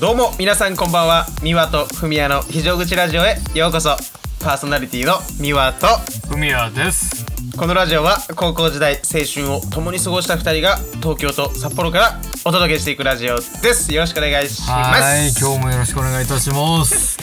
[0.00, 1.26] どうも皆さんこんばんは。
[1.42, 3.36] 三輪とふみやの非常口ラジオへ。
[3.54, 3.96] ようこそ。
[4.40, 5.88] パーソナリティの三輪と。
[6.28, 7.26] ふみやです。
[7.56, 13.42] このラジオは高校時代青春を共に過ごした2人が東京と札幌からお届けしていくラジオで
[13.74, 13.92] す。
[13.92, 15.02] よろしくお願いします。
[15.02, 17.18] はい今日もよろしくお願いいたします。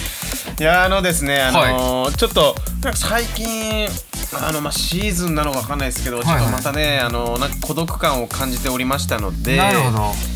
[0.60, 3.88] いやあのですねあのーちょっとなんか最近
[4.48, 6.40] あのまあシーズンなのかわかんないですけど、はいはい。
[6.40, 10.35] ちょっとまたねあのなんか孤独感を感じておりましたのでなるほど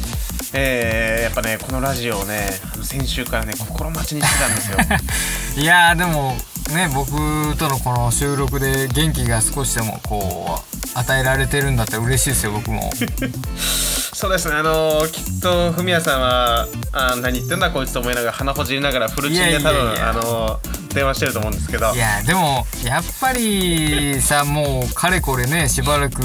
[0.53, 2.49] えーやっぱねこのラジオをね
[2.83, 4.77] 先週からね心待ちにしてたんですよ。
[5.61, 6.35] いやーでも
[6.69, 7.11] ね僕
[7.57, 10.59] とのこの収録で元気が少しでもこ
[10.95, 12.91] う与えられてるんだって嬉しいですよ僕も。
[14.13, 14.55] そうですね。
[14.55, 21.93] あのーきっとフミヤさんはあ何言ってんだこいつと思いながら鼻ほじりながらフルチンで多分あのー電話してると思うんですけど。
[21.93, 26.21] いやでもやっぱりさもうかれこれね しばらく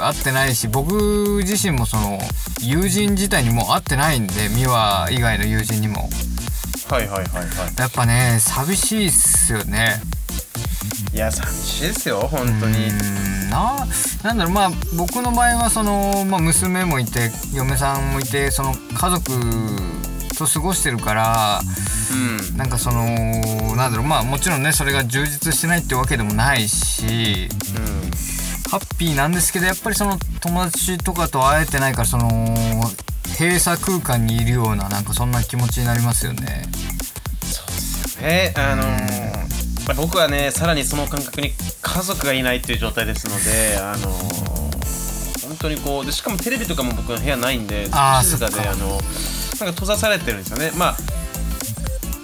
[0.00, 2.18] 会ってないし僕自身もその
[2.60, 6.08] 友人自体にもう会ってないんで美和以外の友人にも
[6.88, 7.78] はいはいはいはい。
[7.78, 10.00] やっぱね寂しいっすよね。
[11.12, 12.88] いや寂しいですよ本当に。
[13.50, 13.86] な
[14.22, 19.30] なんだろうまあ僕の場合はその、まあ、娘もいて嫁さんもいてその家族
[20.36, 21.60] と過ごしてるから
[22.50, 22.56] うん。
[22.56, 23.04] なんかその
[23.76, 28.10] なんだろうまあもちろんねそれが充実してないってわけでもないしうん。
[28.70, 32.28] ハッピーなんですけどやっぱりその友達とかと会えてないからその
[33.38, 36.62] 閉鎖空間にいるようななんかそんな気持ちになりますよね。
[38.20, 38.54] ね。
[38.56, 39.44] あのー
[39.86, 47.92] まあ僕はねさらにその感覚に家族がいないっていう状態ですのであのー本当にこうでしかもテレビとかも僕の部屋ないんで静
[48.38, 48.50] か。
[48.50, 50.72] であのなんか閉ざされてるんですよね。
[50.76, 50.96] まあ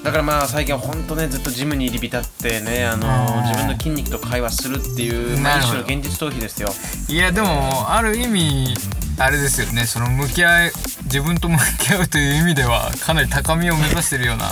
[0.02, 5.84] だからまあ最近は本当ねずっとジムに入り浸ってねあのー自分の筋肉と会話するっていうまあ一なるほど。
[5.84, 6.72] 種の現実逃避ですよ。
[7.08, 8.74] いやでもある意味
[9.22, 9.84] あれですよね。
[9.84, 10.72] その向き合い
[11.05, 14.46] 自分と向き合うという意味ではかなり高みを目指してるような。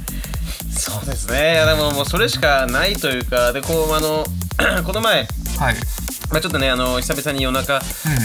[0.74, 1.62] そうですね。
[1.66, 4.24] でももうそれしかないというかでこうあの
[4.84, 5.76] この前はい。
[6.30, 7.80] まあ、ちょっとねあの久々に夜中、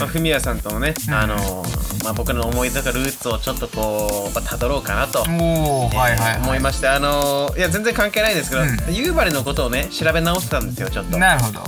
[0.08, 1.14] フミヤさんとのね、うん。
[1.14, 1.66] あの
[2.04, 6.60] まあ、僕らの思い出とかルーツをちょっとこう、まあ、辿ろうかなと、はいはい思はい。
[6.62, 8.78] ましてあのいや全然関係ないんですけど、うん。
[8.94, 11.18] 夕張のことをね調べ直してたんですよちょっと。
[11.18, 11.62] なるほど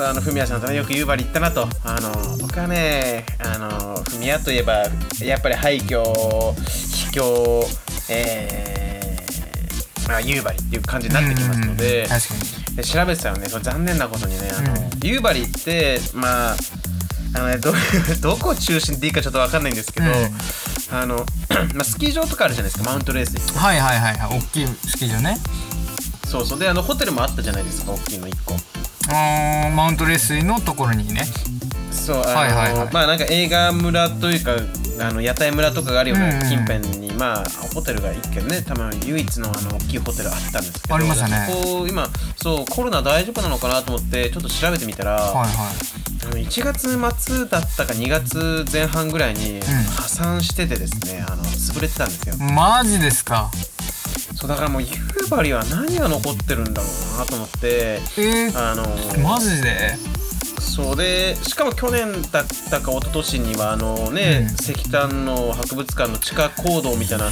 [0.00, 1.68] そうあのフミヤさんとねよく夕張行ったなと。
[1.84, 4.86] あの僕はねあのフミヤといえば
[5.22, 6.02] やっぱり廃墟
[6.54, 7.62] 秘境
[8.08, 12.08] えーまあ、夕張っていう感じになってきますので、
[12.74, 15.06] で調べてたらねそれ残念なことにねあの、うん。
[15.06, 16.56] 夕張ってまあ
[17.34, 17.72] あのねど
[18.22, 20.98] どこを中心でいいかちょっと分かんないんですけど、うん。
[20.98, 21.26] あの
[21.76, 25.38] まあ、スキー場とかあるじゃないですかマウントレースはいはいはいはい大きいスキー場ね
[26.30, 26.58] そうそう。
[26.58, 28.54] であのホテルもあったじゃないですか大きいの1個。
[29.08, 31.26] あーマウントレースのところにね。
[31.90, 32.88] そうあの、はいはいはい。
[32.92, 34.52] まあなんか映画村というか
[35.00, 41.48] あの屋台村とかがあるようなうんうん近辺に、まあホテルが1軒ね多分唯一のあの大きいホテルあったんですけどありましたね。
[41.50, 45.48] そこ今そうコロナ大丈夫なのかなと思ってちょっと調べてみたら、はいはい。
[46.22, 49.60] あの1月末だったか2月前半ぐらいに
[49.96, 52.36] 破産しててですね、あの潰れてたんですよ。
[52.36, 53.50] マジですか
[54.40, 54.88] そうだからもう夕
[55.28, 58.84] 張は何が残ってるんだろうなと思ってえー、あの
[59.22, 59.96] マジで？
[60.58, 64.54] そうでしかも去年だったか一昨年にはあのね、うん。
[64.54, 67.26] 石炭の博物館の地下坑道みたいな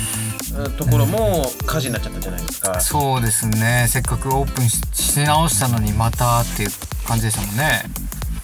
[0.64, 3.86] うんところも火事になっちゃったじゃないですか、そうですね。
[3.88, 6.70] せっかくオープンしし直したのにまたっていう
[7.06, 7.84] 感じでしたもんね。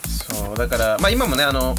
[0.07, 1.75] そうだからまあ今もねあの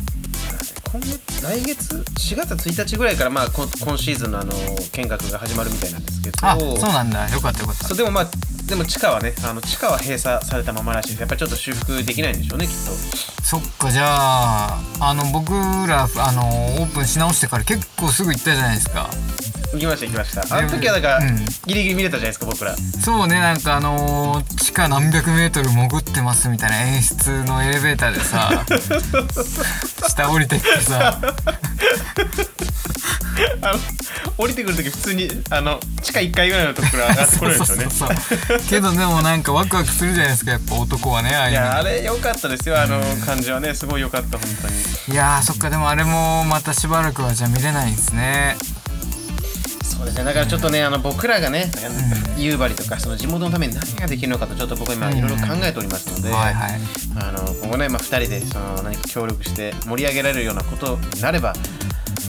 [0.92, 4.54] 今月来月？4月1日ぐらいからまあ今今シーズンのあの
[4.94, 6.38] 見学が始まるみたいなんですけど。
[6.42, 7.30] あそうなんだ。
[7.30, 7.88] よかったよかった。
[7.88, 8.28] そうでもまあ
[8.66, 11.10] でも地下はねあの地下は閉鎖されたままらしい。
[11.10, 12.92] ですやっぱりちょっと修復できないんでしょうねきっと。
[13.44, 19.10] そっかじゃああの僕らあのオープンし直してから結構すぐ行ったじゃないですか
[19.76, 20.58] 行きました行きました。
[20.58, 21.38] あの時はだから、うん。
[21.66, 22.76] ギリギリ見れたじゃないですか僕ら。
[23.04, 28.66] そうねなんかあのー地下何百メートル潜ってますみたいな演出のエレベーターでさ
[30.10, 31.20] 下降りてってさ。
[33.62, 33.80] あの
[34.38, 38.18] 降りてくる時普通にあの地下1階ぐらいのところ上がってこれるんですよね。
[38.70, 43.74] けどでもなんかワクワクするじゃないですかやっぱ男はねああいいやあれ良かったですよあの感じはね。
[43.74, 44.74] すごい良かった本当に。
[45.14, 48.56] いやーそっかでもあれもまたしばらくはじゃあ見れないんですね
[49.98, 50.24] そうですね。
[50.24, 51.72] だからちょっとねあの僕らがね
[52.38, 56.80] 夕張とかその地元のために何ができるのかとちょっと僕は今いろいろ考えておりますので、はいはい。
[57.18, 61.54] あの今後ね、まあ、2人でその何か協力して盛り上げられるようなことになれば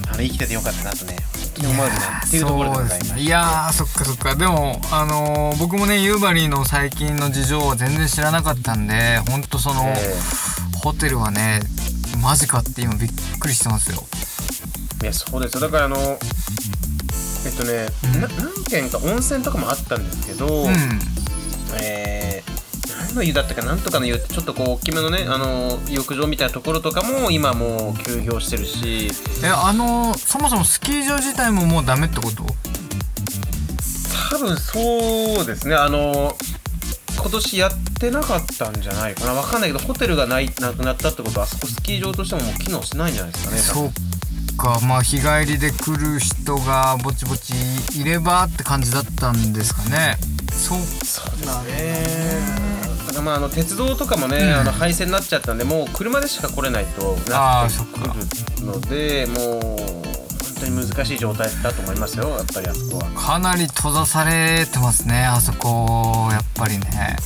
[0.09, 1.17] あの生きててよかったなとね
[1.59, 1.91] 思うよね
[2.27, 3.19] っていうところでございます。
[3.19, 4.35] いやーそっかそっか。
[4.37, 9.97] でもあのー僕もね夕張の最近の事情は全然知らなかったんでほんとその、え。
[10.83, 11.61] ホテルはね
[12.23, 13.11] マジかって今びっ
[13.41, 14.05] くりしてますよ。
[15.03, 15.61] いやそうですよ。
[15.61, 15.97] だからあの
[17.47, 20.71] えっとね、うんな何軒か温泉とかもあったんですけど、うん。
[21.81, 22.57] えー
[23.09, 29.11] 何の湯だったかなんとかの湯ってちょっとこう大きめのねあの浴場みたいなところとかも今もう休業してるし。
[29.45, 32.45] えあのそもそもスキー場自体ももうダメってこと？
[34.31, 35.75] 多分そうですね。
[35.75, 36.37] あの
[37.19, 39.33] 今年やってなかったんじゃないかな。
[39.33, 43.93] わかんないけどホテルがないなくなったってことはあそこスキー場としてももう機能してないんじゃないですかね多そ分う
[44.57, 47.53] かまあ日帰りで来る人がぼちぼち
[48.01, 50.17] いればって感じだったんですかね。
[50.51, 50.79] そう。
[51.05, 52.41] そうですね
[53.07, 54.55] だからまああの鉄道とかもね、うん。
[54.55, 58.01] あの廃線になっちゃったんでもう車でしか来れないとなってく
[58.61, 63.11] るのでもう本当に難しい状態だと思いますよやっぱりあそこは。
[63.11, 67.17] かなり閉ざされてますねあそこやっぱりね。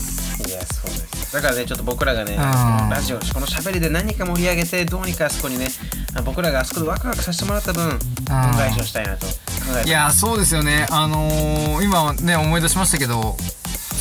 [0.47, 5.69] いやそうですだからねちょっと僕らがね、ラジオこの喋りで何か盛り上げてどうにかあそこにね
[6.17, 7.99] あ僕らがあそこでワクワクさせてもらった分恩
[8.29, 9.32] 返しをしたいなと考
[9.81, 10.87] えていやそうですよね。
[10.91, 13.37] あのー今ね思い出しましたけど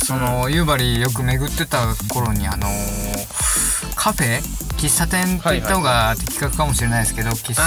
[0.04, 4.40] その夕張よく巡ってた頃にあのーカフェ
[4.80, 7.62] 喫茶店と言った方が的確かもしれないですけど、喫茶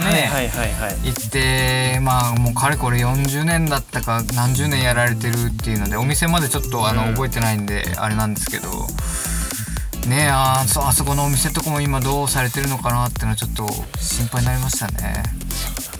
[0.00, 0.96] 店にね、はいはいはいはい。
[1.04, 7.14] 行ってまあもうかれこれ40年だったか何十年やられてるっていうのでお店までちょっとあの、うん。
[7.14, 8.68] 覚えてないんであれなんですけど
[10.08, 13.66] ねえあーそあそこのお店とかも今どうされてるのかなっていうのはちょっと
[13.98, 15.22] 心配になりましたね。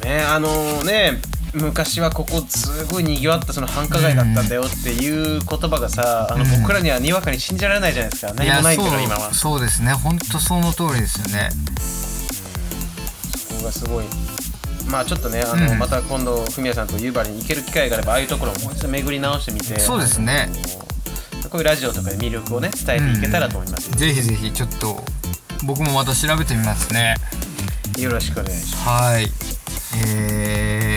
[0.02, 0.22] ね。
[0.22, 0.48] あの
[0.84, 1.20] ね
[1.56, 9.32] 昔はここすごいにぎわったその繁華街だったんだよっていう言葉がさ、あのうん僕らにはにわかに信じられないじゃないですか何もないけど今は。
[9.32, 9.92] そそうそうですね。
[9.92, 11.50] 本当その通りですよね。
[13.58, 14.04] こがすごい。
[14.90, 15.78] まあちょっとねあの、うん。
[15.78, 19.78] また今度フミヤさんと夕張に行ける機会があればああいうところをもう一度巡り直してみて。
[19.80, 20.48] そうですね。
[21.50, 25.00] こういうラジオとかで魅力をね伝えていけたらと思います、ぜひぜひちょっと
[25.64, 27.14] 僕もまた調べてみますね。
[27.98, 28.88] よろしくお願いします。
[28.88, 29.26] はい。
[29.94, 30.95] えー、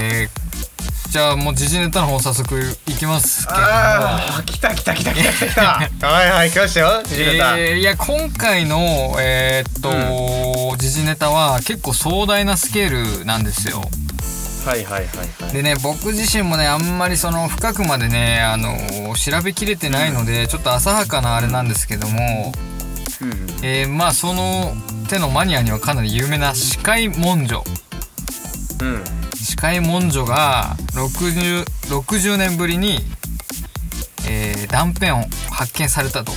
[1.10, 3.60] じゃあもう時事ネタの方早速いきますけど。
[3.60, 3.66] も。
[3.66, 5.90] ああ来た来た来た来た来た。
[5.90, 13.82] 来たはいはい来ましたよジネタ、えーいや今回のえーっと、時事ネタは結構壮大なスケールなんですよ。
[14.66, 15.54] はいはいはいはい。
[15.54, 18.76] でね僕自身もねあんまりその深くまでねあの
[19.16, 22.54] 調べきれてないので、ちょっと浅はかなあれなんですけども、
[23.22, 23.48] うんうん。
[23.64, 24.74] えーまあその
[25.10, 27.64] 手のマニアにはかなり有名な視界文書。
[28.82, 31.64] うん視界文書が 60,
[31.98, 33.00] 60年ぶりに、
[34.28, 36.32] えー断片を発見されたと。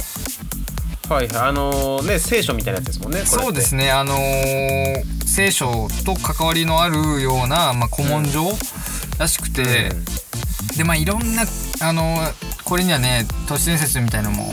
[1.12, 1.36] はいはい。
[1.48, 3.90] あのーね聖書みたいなやつですもんねそうですね。
[3.90, 8.44] あのー聖書と関わりのあるような、まあ、古文書
[9.18, 9.90] らしくて、
[10.76, 11.42] でまあいろんな
[11.80, 14.44] あのーこれにはね都市伝説みたいのも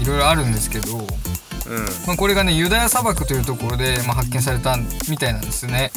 [0.00, 1.06] いろいろあるんですけど、うん、うん
[2.06, 4.76] まあ、これがねユダヤ砂漠というところで、まあ、発見された
[5.08, 5.90] みたいなんですね。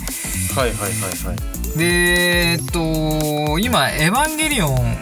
[0.55, 4.97] はいはいはいはいでえっと今「エヴァンゲリオン」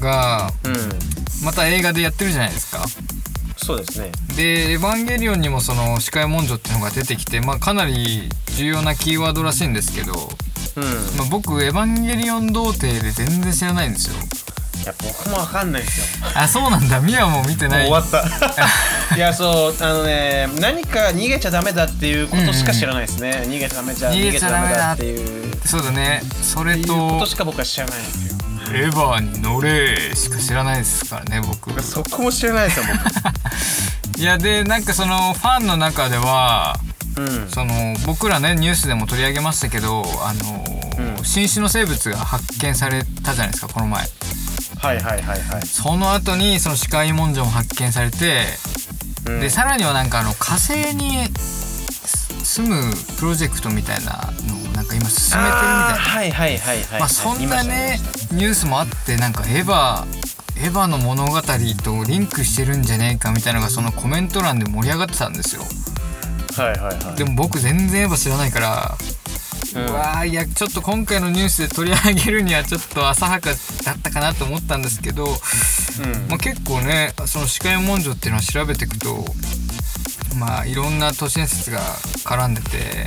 [0.00, 2.84] がうんまた映画でやってるじゃないですか。
[3.56, 10.32] そうですねで「エヴァンゲリオン」にもその視界文書っていうのが出てきて、まあ、かなり重要なキーワードらしいんですけど、
[10.76, 10.84] うん
[11.18, 14.14] まあ、僕「エヴァンゲリオン童貞」で全然知らないんですよ。
[14.88, 16.30] いや僕もわかんないですよ。
[16.34, 17.00] あそうなんだ。
[17.00, 17.88] ミワも見てない。
[17.88, 18.24] 終わった。
[19.14, 25.54] いやそうあのね何か逃げちゃダメだっていうことしか知らないですね、逃げちゃダメじゃ逃げちゃダメだっていう。
[25.66, 26.22] そうだね。
[26.42, 28.38] それいうこととしか僕は知らないんですよ
[28.72, 31.82] 「エヴァに乗れ」しか知らないですからね僕。
[31.82, 32.84] そこも知らないですよ
[34.16, 36.78] いやでなんかそのファンの中では
[37.14, 37.50] 僕うん。
[37.50, 40.64] その僕らねニュースでも取り上げましたけどあの、
[41.18, 41.24] うん。
[41.24, 44.04] 新種の生物が発見されたじゃないですかこの前
[44.78, 48.44] はいはいはいはい、その後にその視界文書も発見されて、
[49.26, 49.40] うん。
[49.40, 55.94] でさらにはなんかあの火星にす住むプロジェクトみたいなのをなんか今進めてるみたいな。
[55.94, 57.98] はいはいはいはいまあそんなね
[58.32, 60.06] ニュースもあってなんかエヴァ
[60.60, 65.62] エヴァの物語とリンクしてるんじゃねえかみたいなのがそのコメント欄で盛り上がってたんですよ。
[66.56, 67.16] たはいはいはい。
[67.16, 68.98] でも僕全然エヴァ知らないから
[69.74, 69.86] うん。
[69.86, 73.50] うわーいやちょっと今回のニュースで取り上げるにはちょっと浅はか
[73.84, 75.32] だったかなと思ったんですけど、うん。
[76.28, 79.24] まあ、結構ねその視界文書っていうのを調べていくと
[80.38, 81.80] まあいろんな都市伝説が
[82.24, 83.06] 絡んでて、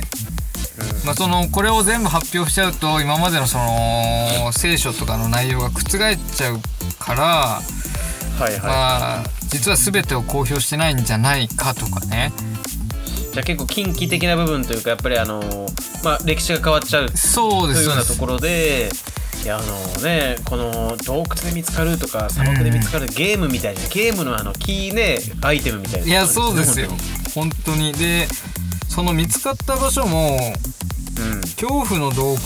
[1.04, 6.58] まあ、そのこれを全部発表しちゃうと今までのその聖書とかの内容が覆っちゃう
[6.98, 7.62] から、は
[8.40, 8.68] いはい、ま
[9.20, 12.32] あ実は全てを公表してないんじゃないかとかね
[13.32, 18.90] じゃあ結構近畿的な部分というかやっぱりあのーまあ歴史が変わっちゃうとそうですいうようなところで
[19.42, 26.06] いやあのねこの洞窟で見つかるとか砂漠で見つかるゲームみたいな、ゲームのあのキーねアイテムみたいな。
[26.06, 26.88] いやそうですよ。
[27.34, 27.92] 本本当に。
[27.92, 28.28] で
[28.88, 30.38] その見つかった場所も
[31.18, 31.40] うん。
[31.40, 32.38] 恐怖の洞窟っ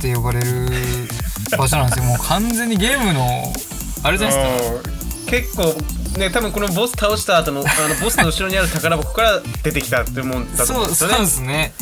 [0.00, 0.70] て呼ばれる
[1.58, 2.04] 場所なんですよ。
[2.04, 3.52] もう完全にゲームの
[4.02, 4.76] あれじゃないですか。
[4.76, 5.26] うん。
[5.26, 11.14] 結構ね多分このボス倒した後のあのボスの後ろにある宝箱から出てきたって思うんだと思うんそうですよね。
[11.14, 11.72] そうですね。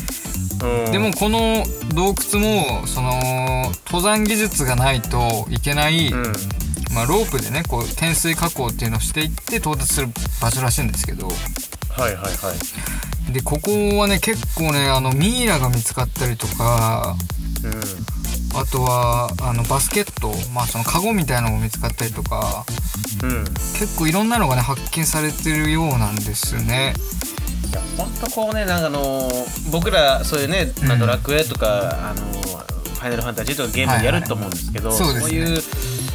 [0.85, 0.91] うん。
[0.91, 6.23] でもこの洞窟もその登山技術がないといけない、うん。
[6.93, 10.07] まあ、ロープでねこう懸垂加工っていうのをしていって到達する
[10.41, 11.27] 場所らしいんですけど。
[11.27, 11.35] はい
[12.01, 12.29] はいは
[13.29, 13.33] い。
[13.33, 17.15] でここはね結構ねあのミイラが見つかったりとか
[18.53, 22.65] あとはあのバスケットまあそのカゴみたいなのも見つかったりとか
[23.23, 23.31] うん。
[23.31, 23.43] うん
[23.81, 26.93] 結構いろんなのがね発見されてるようなんですね。
[27.71, 29.27] いや本当こうねなんかあの
[29.71, 35.61] 僕らそういうね、ドラクエとかあのファイナルファンタジーとかゲームでやると思うんですけど、はいはいそういう、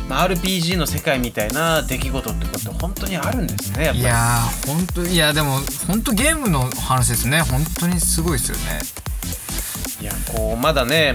[0.08, 4.00] まあ、RPG の世界みたいな出来事ってこと本当にあるんですねやっぱり。
[4.00, 7.40] いやー本当いやでも本当ゲームの話ですね。
[7.40, 8.80] 本当にすごいですよね。
[10.00, 11.14] いやこうまだね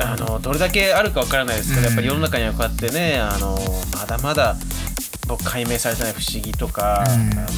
[0.00, 1.86] あのどれだけあるかわからないですけど、うん。
[1.86, 3.58] やっぱり世の中にはこうやってねあの
[3.94, 4.56] まだまだ
[5.26, 7.38] 僕解明されてない不思議とか、うん。
[7.38, 7.48] あの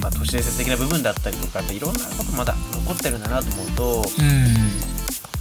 [0.00, 4.54] まあ、都市伝説的な部分だったりとかいろんなことまだ残ってるんだなと思うとうん。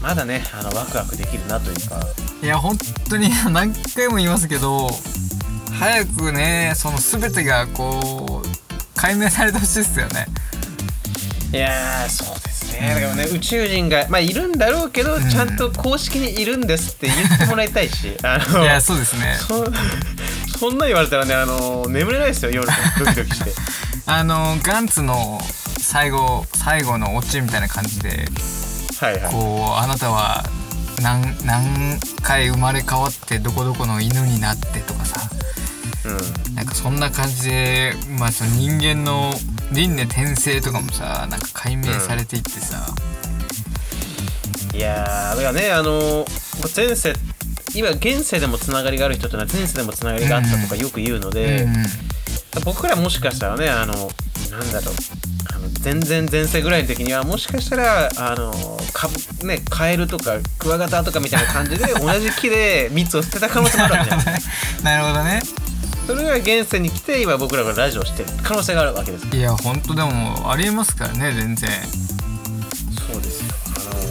[0.02, 2.00] まだねあのワクワクできるなというか。
[2.42, 2.78] いや本
[3.10, 4.90] 当に何回も言いますけど
[5.80, 8.48] 早くねその全てがこう
[8.96, 10.28] 解明されてほしいですよね。
[11.52, 12.94] いやーそうですね。
[12.96, 15.30] だからね宇宙人がまあいるんだろうけど、ん。
[15.30, 19.38] ちゃんと公式にいるんですって言ってもらいたいし あのいやそうですね。
[19.48, 19.66] そ
[20.60, 23.52] そんな言われたらねあの眠れないですよ夜もドキドキして。
[24.06, 25.42] あのガンツの
[25.80, 28.28] 最後最後のオチみたいな感じで
[29.00, 29.32] はいはい。
[29.32, 30.44] こうあなたは
[31.02, 35.30] 何何回生まれ変わってどこどこの犬になってとかさ。
[36.06, 36.10] う
[36.52, 36.56] ん。
[36.56, 39.34] なんかそんな感じでまあその人間の
[39.72, 42.86] 輪廻転生とかもさなんか解明されていってさ、
[44.76, 46.26] いやーだからねあの
[46.76, 47.14] 前世
[47.76, 51.68] 今現世でもつながりがある人ってのは前世でもつながりがあったとかよく言うので、
[52.66, 54.96] 僕らもしかしたらねあのなんだろう
[55.56, 58.52] あの全然前世ぐらいの時にはもしかしたらあの
[58.94, 59.10] か
[59.46, 64.42] ねカエルとかクワガタとかみたいな感じで同じ木で蜜を捨てた可能性もあるわけじゃない
[64.84, 65.42] なるほどね
[66.06, 71.70] それが現世に来て今僕らがラジオをしてる可能性があるわけですいやほんとでもありえますからね全然。
[73.08, 73.54] そうですよ。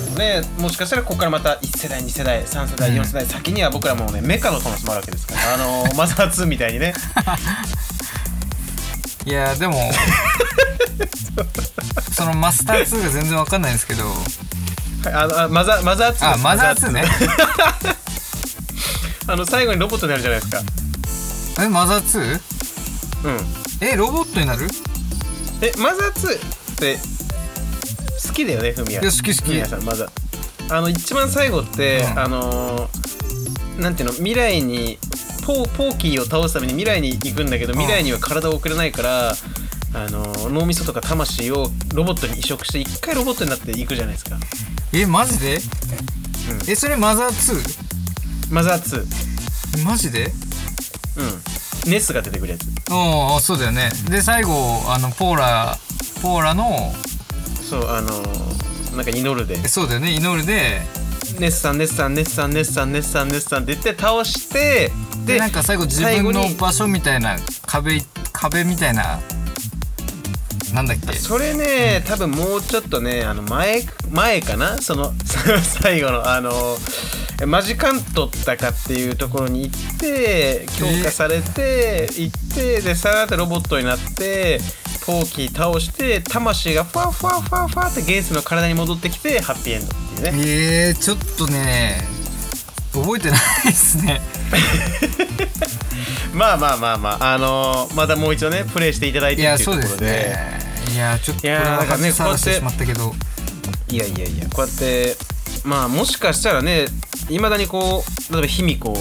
[0.08, 5.54] あのねもしかしたらここからまた1世代2世代3世代4世代先には僕らもねメカの可能性もあるわけですから。
[5.54, 6.94] あのマザー2みたいにね。
[9.26, 9.92] いやでも
[12.16, 14.04] そのマスター2が全然わかんないんですけど。
[14.06, 14.10] は
[15.10, 16.24] いあのあマザーマザー2です。
[16.24, 17.04] あマザー2ね。
[19.26, 20.62] あの最後にロボットになるじゃないですか
[21.60, 22.38] えマザー
[23.22, 23.28] 2?
[23.82, 23.86] うん。
[23.86, 24.66] えロボットになる？
[25.60, 26.96] えマザー2って
[28.26, 29.60] 好きだよねフミヤいや好き好き。
[29.68, 30.74] さんマザー。
[30.76, 32.18] あの一番最後って、うん。
[32.18, 34.98] あのーなんていうの未来に
[35.46, 39.34] ポーポーキーを倒すために未来に行くんだけど未来には体を送れないから、あ
[40.10, 44.36] のー脳みそとか魂をロボットに移植して一回ロボットになっていくじゃないですか。
[44.92, 46.70] えマジで、うん。
[46.70, 48.54] えそれマザー 2?
[48.54, 49.04] マザー
[49.76, 50.30] 2マジで？
[51.16, 51.90] うん。
[51.90, 52.66] ネスが出てくるやつ。
[52.90, 53.90] ああそうだよね。
[54.08, 55.76] で最後あのポーラ
[56.22, 56.92] ポーラの
[57.68, 59.58] そうあのーなんか祈るで。
[59.64, 60.12] えそうだよね。
[60.12, 60.80] 祈るで
[61.38, 64.90] ネスさんネスさんネスさんネスさんネスさんネスさんって言って倒して
[65.24, 68.02] でなんか最後自分の場所みたいな壁
[68.32, 69.18] 壁みたいな
[70.72, 71.12] なんだっけ。
[71.14, 74.78] それね多分もうちょっとねあの前前かな？
[74.80, 75.12] その
[75.82, 76.76] 最後のあの
[77.46, 84.60] マジカントったかっていうところに行って強化されて行ってでさらってロボットになって
[85.04, 90.44] ポーキー倒して魂がファーファーファーファーってゲースの体に戻ってきてハッピーエンドっていうね。
[90.46, 92.21] えー、ちょっとね
[92.92, 94.20] 覚えてないですね。
[96.34, 100.12] まあまあまあまああのまたもう一度ねプレイしていただいいてっていうとやそうですころで。
[100.12, 100.62] ね
[100.94, 103.14] いやちょっとこれいやはだからね外さらしてこうやってしまったけど。
[103.90, 105.16] いやいやいやこうやって
[105.64, 106.86] まあもしかしたらね
[107.28, 108.96] いまだにこう例えば卑弥呼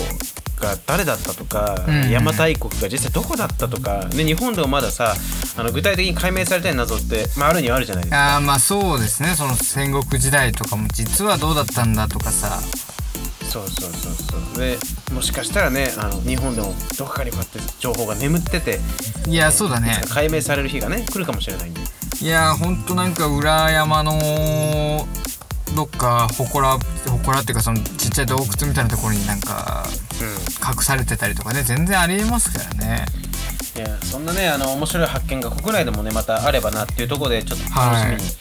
[0.62, 1.96] が誰だったとか、うん。
[2.12, 5.16] 邪馬台国が実際どこだったとか、ね、日本でもまださ
[5.58, 8.36] あの具体的に解明されたい謎って、まあ、あるにはあるじゃないですか。
[8.36, 9.34] あーまあそうですね。
[9.36, 12.62] その戦国時代とかも実はどうだったんだとかさ
[13.52, 14.58] そうそうそうそう。
[14.58, 14.78] で
[15.14, 18.80] もしかしたらねあの日本でもどこかにこうやって情報が眠ってて
[19.28, 20.02] いやそうだね。
[20.10, 21.82] 解明される日がね来るかもしれないんで。
[22.22, 25.06] いやほんとなんか裏山の
[25.76, 29.86] どっか祠祠っていうかそのちっちゃい洞窟みたいなところになんか
[30.22, 30.24] う
[30.66, 33.06] 隠されてたりとかね全然ありえますからね。
[33.76, 38.41] んいやそんなねあの面白い発見が国内でもねまたあればなっていうところでちょっと楽しみに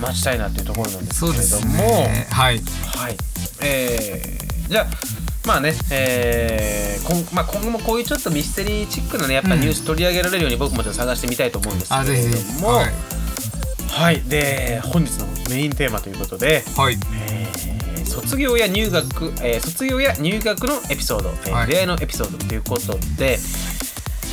[0.00, 2.26] 待ちたいなっていうところなんですけれども、ね。
[2.30, 2.60] はい。
[2.86, 3.16] はい。
[3.62, 4.86] えー、じゃあ、
[5.46, 12.90] まあね、えーこんまあ、今後もこういうちょっとミステリーチックなねやっぱニュース取り上げられるように僕もちょっと探してみたいと思うんですあけれども、はい、
[13.88, 21.66] はい、で本日のメインテーマということで、はい、えー卒業や入学、えー卒業や入学のエピソード、えーはい。
[21.68, 23.38] 出会いのエピソードということで、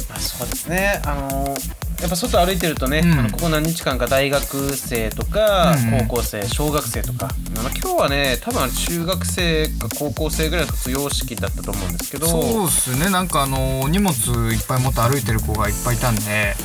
[0.10, 1.02] まあ、そうですね。
[1.06, 3.20] あのーやっぱ外歩いてるとね、うん。
[3.20, 5.94] あのここ何日間か大学生とか、うん。
[5.94, 7.70] うん高校生小学生とか、あの。
[7.70, 13.10] 今日はね多分中学生か高校生ぐらいの卒業式だったと思うんですけどそうっすね。
[13.10, 14.14] なんかあの荷物
[14.52, 16.56] いっぱい持って歩いてる子がいっぱいいたんで。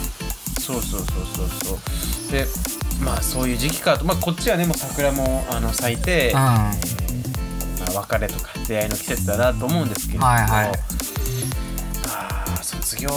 [0.61, 2.33] そうそうそうそうそう。
[2.33, 2.47] で
[3.05, 6.35] まあそういう時期かと、まあ、こっちはねもう桜もあの咲いて、うん。
[6.37, 6.73] ま
[7.89, 10.73] あ、別れとか出会いの季節だなと思うんですけれども、はいはい
[12.63, 13.11] 卒業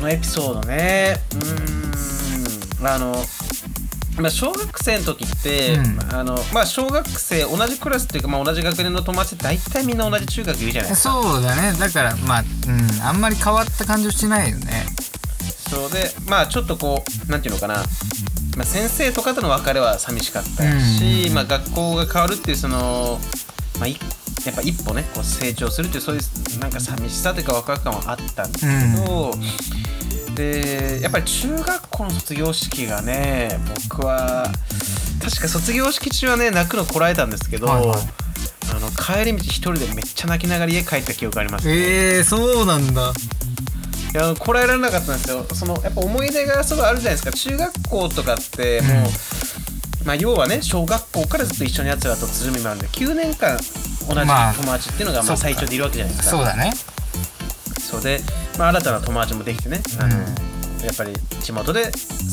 [0.00, 1.16] のエピソードね。
[1.34, 2.86] うーん。
[2.86, 3.16] あの、
[4.18, 5.98] まあ、小学生の時って、うん。
[6.14, 11.12] あのまあ、小学生同じクラスっていうか、まあ、同じ学年の友達って大体みんな同じ中学いるじゃないですか。
[11.12, 11.72] そうだね。
[11.78, 13.02] だからまあうん。
[13.02, 14.86] あんまり変わった感じはしないよね。
[15.70, 17.74] そうでまあちょっとこうなんていうのかな、
[18.56, 21.34] まあ、先生とかとの別れは寂しかったし、うん。
[21.34, 23.18] まあ、学校が変わるっていうその、
[23.78, 23.98] まあ、い
[24.46, 29.34] やっぱ一歩ねこう成長するっていうそういうなんか寂しさというかワクワク感はあったんですけど、
[30.34, 33.58] でやっぱり中学校の卒業式がね
[33.90, 34.50] 僕は
[35.22, 37.98] 確か卒業式中はね泣くのこらえたんですけど、はいはい。
[38.68, 41.74] あの帰り道一人でめっちゃ泣きながら家帰った記憶ありますね。
[42.16, 43.12] えー、そうなんだ。
[44.12, 45.44] いやこらえられなかったんですよ。
[45.44, 47.32] そのやっぱ思い出がすごいあるじゃないですか。
[47.32, 53.58] 中学校とかってもう、まあ要はね小学校からずっと一緒にやつらとつるみもあるんで9年間
[54.08, 56.36] 同じまあ友達っていうのがまあ最長でいるわけじゃないですか。
[56.36, 56.72] そうだね。
[57.80, 58.20] そうで、
[58.58, 60.16] まあ、新たな友達もできてねあの、
[60.84, 61.84] やっぱり地元で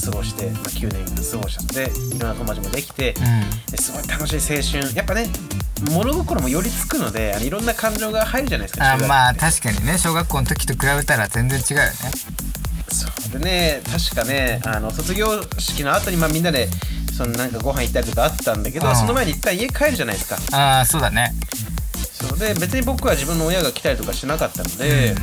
[0.04, 3.14] 過ごして、まあ、9年間過ごしたのでいろんな友達もできて、
[3.68, 4.96] うですごい楽しい青春。
[4.96, 5.28] やっぱね
[5.92, 9.98] 物心もよりつくのであのいろんな感情が入るじゃないですかあまあ確かにね。
[9.98, 11.92] 小学校の時と比べたら全然違うよね。
[12.90, 16.68] そうでね確かねあの卒業式の後にまあみんなで
[17.16, 18.96] そのなんかご飯行ったりとかあったんだけど、うん。
[18.96, 20.58] その前に一旦家帰るじゃないですか。
[20.58, 21.34] ああそうだね。
[22.12, 25.16] そうで別に僕は自分の親が来たりとかしなかったので、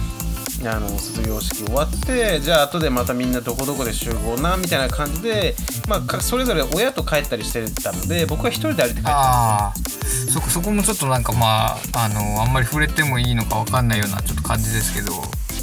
[0.66, 5.54] あの卒業式終わってじゃあ後でまたみんなどこどこで集合なみたいな感じで、
[5.88, 9.74] まあか、それぞれ親と帰ったりしてたので僕は一人で歩いて帰ったんああ
[10.30, 15.12] そこそこもちょっとなんかまああのあんまり触れてもいいのかわかんないようなちょっと感じですけど。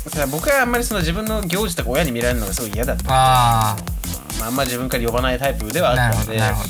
[0.08, 3.04] ですただ僕はあんまりその自分の行事とか親に見られるのがすごい嫌だった。
[3.10, 3.78] あまあ、
[4.44, 6.34] あんまり自分から呼ばないタイプではあったので。
[6.36, 6.70] どなるほど。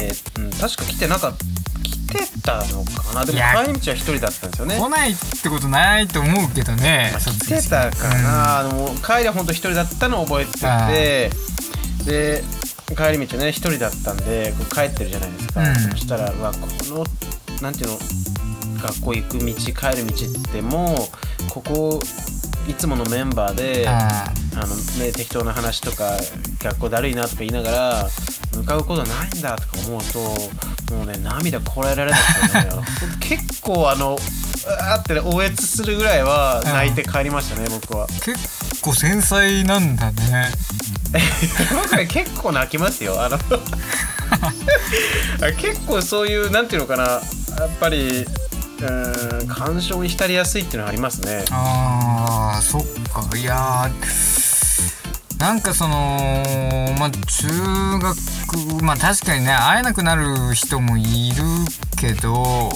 [0.00, 1.44] で、うん、確か来てなかった
[1.82, 3.24] 来てたのかな。
[3.24, 4.78] でも帰り道は一人だったんですよね。
[4.78, 11.30] 来ないってことないと思うけどねまあ来てたかな、あの帰りは本当一人だったのを覚えてて。
[12.04, 12.44] で
[12.96, 15.76] 帰り道ね一人だったんでこう帰ってるじゃないですか、うん。
[15.90, 17.04] そしたらうわこの
[17.60, 17.98] なんていうの
[18.82, 21.08] 学校行く道帰る道っても
[21.46, 22.02] うここ
[22.68, 26.18] いつものメンバーでああの、ね、適当な話とか
[26.62, 28.08] 学校だるいなとか言いながら
[28.54, 32.82] 向かうことないんだとか思うともうね涙こらえられなくてね。
[33.20, 38.06] 結構あのうわーってねおえつするぐらいは泣いて帰りましたね、僕は。
[38.06, 40.50] ー結構繊細なんだね。
[41.72, 43.38] 僕は結構泣きますよあの。
[45.56, 47.20] 結構そういうなんていうのかなや
[47.66, 48.26] っぱり
[48.80, 51.44] うーん感傷に浸りやすいっていうのはありますね。
[51.50, 53.36] あーそっか。
[53.36, 57.48] いやーなんかそのまあ中
[57.98, 58.16] 学
[58.82, 61.42] まあ確かにね会えなくなる人もいる
[61.96, 62.70] けど、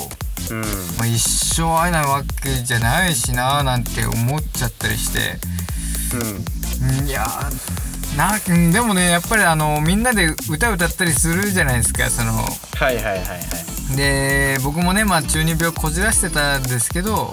[0.51, 0.61] うん。
[0.99, 5.38] まあ、一生会えないわけじゃないしななんて思っちゃったりして。
[6.15, 6.99] うん。
[6.99, 12.33] うんいやーなうんでもねやっぱりあのみんなで歌歌ったりするじゃないですかその。
[12.33, 13.37] はいはいはいは
[13.92, 13.96] い。
[13.96, 17.33] で僕もねまあ中二病こじらしてたんですけど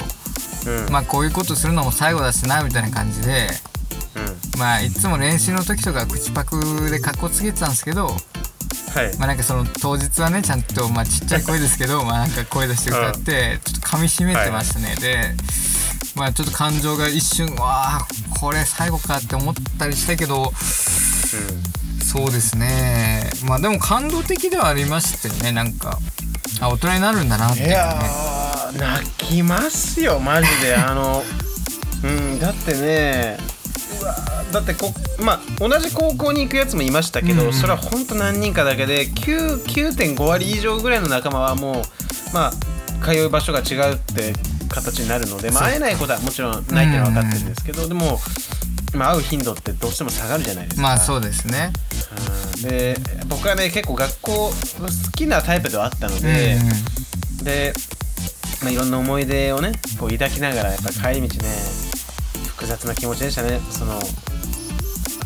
[0.68, 0.92] うん。
[0.92, 3.50] まあこういうことするのも最後だしなみたいな感じで。
[4.16, 4.60] うん。
[4.60, 9.18] まあいつも練習の時とか口パクで格好つけてたんですけどはい。
[9.18, 15.36] まあなんかその当日はねちゃんとまあちっちゃい声ですけど まあなんか声出して歌ってちょっと噛み締めてましたね、で
[16.16, 18.08] まあちょっと感情が一瞬わあ
[18.40, 20.52] これ最後かって思ったりしたけど
[22.10, 23.22] そうですね。
[23.46, 26.00] まあでも感動的ではありましたよねなんか。
[26.62, 27.60] あ大人になるんだなって。
[27.60, 30.76] いいうねやー泣きますよマジで。
[30.76, 31.24] あの
[32.04, 33.38] うんだってね
[34.02, 37.54] うわーだってこまあ同じ高校に行くやつもいましたけど、うんうん。
[37.54, 41.84] それはほんと何人かだけで9 9.5割以上ぐらいの仲間はもう
[42.34, 44.34] まあ通う場所が違うって
[44.70, 48.20] 形になるので、まあ、会えないことはもちろんないっていうのは分かってるんですけど、でも、
[48.94, 50.82] まあ、会う頻度ってどうしても下がるじゃないですか。
[50.82, 51.72] まあそうですね。
[52.56, 52.62] うん。
[52.70, 54.54] で僕はね結構学校好
[55.16, 56.58] きなタイプではあったのうんで、
[57.44, 57.74] で
[58.62, 61.50] まあ、いろんな思い出をねこう抱きながらやっぱ帰り道ね
[62.48, 63.60] 複雑な気持ちでしたね。
[63.72, 64.00] その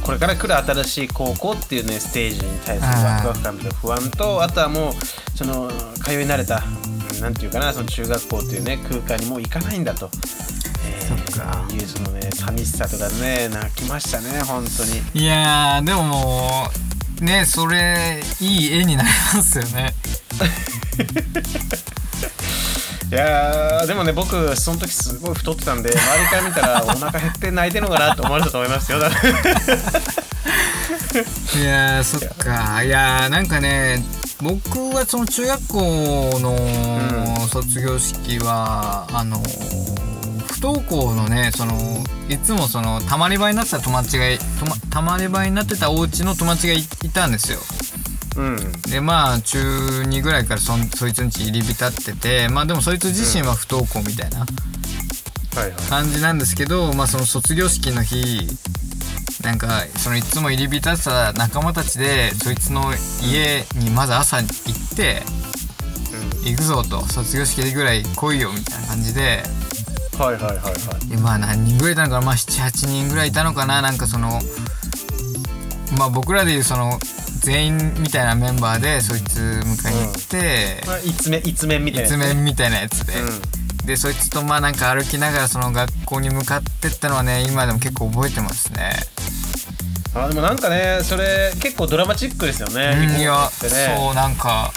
[0.04, 4.94] これから来る新しい高校っていうねステージに対するワクワク感と不安とあとはもう
[5.34, 5.72] その
[6.04, 6.93] 通い慣れたうん
[7.24, 10.10] なんていうかなその中学校っていうね空間にもう行かないんだと。
[10.86, 15.02] えーそっかいうそのね寂しさとかね泣きましたね本当に。
[15.14, 16.70] いやーでもも
[17.22, 19.94] うねそれいい絵になりますよね。
[23.10, 29.00] いやーでもね僕その時すごい太ってたんで周りから見たらお腹減って泣いてるのかなと思われたと思いますよ
[31.60, 32.84] いやーそっか。
[32.84, 34.04] いやーなんかね
[34.41, 39.41] 僕はその中学校の卒業式は、あの
[40.47, 44.26] 不登校のねそのいつもそのたまり場になってた友達が
[44.89, 47.60] たまり場になってたお家の友達がいいたんですよ。
[48.36, 48.71] うん。
[48.89, 49.60] でまあ中
[50.08, 55.71] 2ぐらいからそんそいつんち入り浸っててまあでもそいつ自身は不登校みたいなはいはい。
[55.89, 58.47] 感じなんですけど、まあその卒業式の日
[59.44, 64.50] なんかそのいつも入り浸ってた仲間たちでそいつの家にまず朝行っ
[64.96, 65.22] て
[66.46, 69.44] 行くぞと卒業式ぐらい来いよみたいな感じで。
[69.58, 69.64] うん
[70.14, 70.72] はいはいはいは
[71.04, 71.10] い。
[71.10, 72.26] でまあ何人ぐらいいたのかな？
[72.28, 73.82] まあ78人ぐらいいたのかな？
[73.82, 74.40] なんかその
[75.98, 77.00] まあ僕らでいうその
[77.40, 82.20] 全員みたいなメンバーでそいつ迎えに行って、まあ、一面一面みたいな一やつ。
[82.20, 83.88] ね、面みたいなやつで、うん。
[83.88, 88.92] でそいつとまあなんか歩きながらその学校に向かってったのはね今でも結構覚えてますね。
[90.15, 94.71] あでもなんかねそれ結構ドラマチックですよねうんいやそうなんか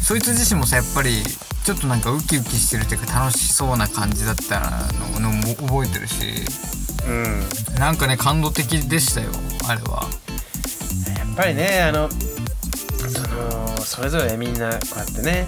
[0.00, 1.22] そいつ自身もさやっぱり
[1.64, 4.60] ちょっとなんかウキウキしてるっていうか楽しそうな感じだった
[5.18, 6.44] ののも覚えてるし。
[7.06, 7.78] うん。
[7.78, 9.30] なんかね感動的でしたよ
[9.66, 10.08] あれは。
[11.18, 15.46] やっぱりねあのそのそれぞれみんなこうやってね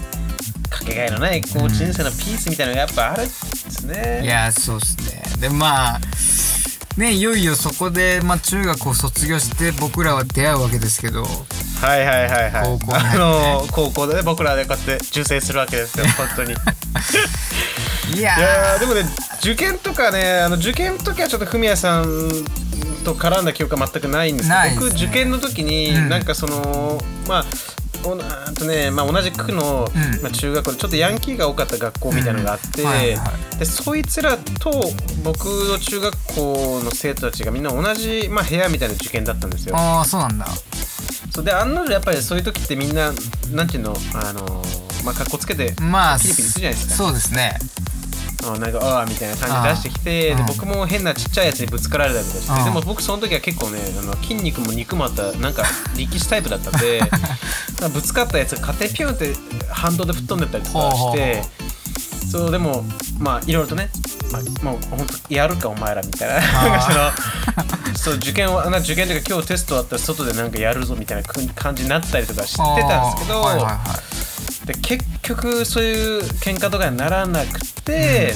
[0.69, 5.23] かけがえのないこう人生のピースみたいなのがやっぱあるんですね、いやそうっすね。
[5.39, 5.99] でまあ
[6.97, 11.23] ねいよいよそこで、まあ、中学を卒業して僕らは出会うわけですけど。
[11.23, 12.79] はいはいはいはい。
[12.79, 13.17] 高校に入って。
[13.17, 16.53] あの高校でね僕らでこうやって受精するわけですよ本当に。
[18.15, 19.01] いいやでもね
[19.39, 22.05] 受験とかねあの受験の時はちょっとフミヤさん
[23.05, 24.75] と絡んだ記憶は全くないんですけどね。
[24.75, 26.09] 僕受験の時に、うん。
[26.09, 27.45] なんかそのまあ
[28.07, 33.23] おなあとねまあ、同じ区の、うんまあ、中学校でちょっとヤンキーが多かった学校みたいなのがあって、うんはいは
[33.57, 34.71] でそいつらと
[35.23, 39.75] 僕の中学校の生徒たちがみんな同じ、まあ、部屋みたいな受験だったんですよ。
[39.75, 40.45] ああそうなんだ
[41.31, 43.11] そうで案の定やっぱりそういう時ってみんな
[43.51, 44.63] なんていうのあの
[45.03, 46.95] まあ格好つけてまあピリピリするじゃないですか。
[46.95, 47.86] そうですねあ
[48.57, 55.63] なんかああみたいな感じで出してきてで僕も変なちっちゃいやつにぶつかられたりとかしてでも僕その時は結構ねあの筋肉も肉もあったなんか
[55.97, 57.01] 力士タイプだったんで
[57.93, 59.35] ぶつかったやつが勝手にピュンって
[59.69, 61.43] 反動で吹っ飛んでったりとかして
[62.31, 62.83] そうでも
[63.19, 63.89] まあいろいろとね、
[64.31, 66.41] まあ、もう本当やるかお前らみたいな。
[66.81, 67.11] その
[67.97, 74.36] そう受験はな受験というか今日テストあったら外でなんかやるぞみたいな感じになったりとか知ってたんですけど、はいはいはい
[74.67, 78.33] で結局そういう喧嘩とかにならなくて、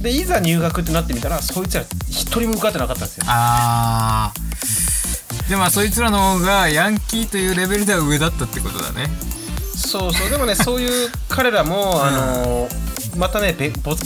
[0.00, 3.24] でいざ入学ってなってみたらそいつら一人も受かってなかったんですよ。
[3.28, 5.48] あー。
[5.48, 9.08] でもまあそいつらの方がヤンキーというレベルでは上だったってことだね。
[9.74, 10.30] そうそう。
[10.30, 12.68] でもねそういう彼らもあの
[13.16, 13.54] またね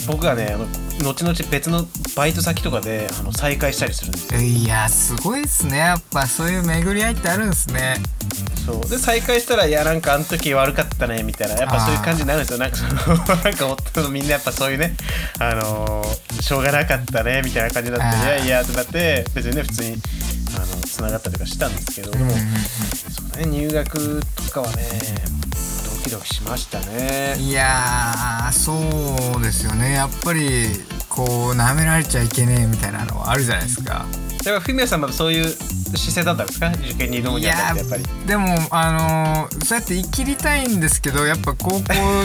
[0.07, 0.65] 僕がねあの
[1.03, 4.39] 後々別のバイト先とかであの再会したりするんですよ。
[4.39, 5.77] いやすごいっすね。
[5.77, 7.97] やっぱそういう巡り合いってあるんですね。
[8.65, 8.89] そう。
[8.89, 11.55] で再会したらいやなんかあの時悪かったねみたいな。
[11.55, 12.59] やっぱそういう感じになるんですよ。
[12.59, 14.95] なんかその なんか夫のみんなやっぱそういうね
[15.39, 19.97] あのーしょうがなかったねみたいな感じになっていやいやってなって別にね普通に
[20.55, 22.11] あの繋がったりとかしたんですけど。
[22.11, 22.37] でも、そ
[23.35, 24.83] うね入学とかはね
[25.97, 27.35] ドキドキしましたね。
[27.39, 29.93] いやーそうですよね。
[29.93, 30.67] やっぱり
[31.09, 34.05] こう舐められちゃいけねえみたいなのはあるじゃないですか。
[34.47, 36.69] やっぱフミヤさんもそういう姿勢だったんですか？
[36.69, 38.03] 受験に挑むにあたってやっぱり。
[38.25, 41.79] でもあのーそうやって生きりたいんですけどやっぱ高校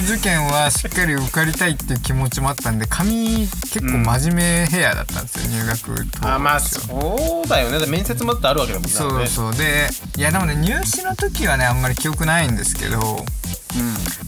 [0.05, 7.87] 受験はしっかり受かりたいっていう気持ちもあったんで髪結構真面目ヘアだったんですよ、入学当あまあそうだよね。
[7.87, 8.93] 面接もだってあるわけだもんね。
[8.95, 9.55] そうそう。
[9.57, 13.25] でいやでもね入試の時はねあんまり記憶ないんですけど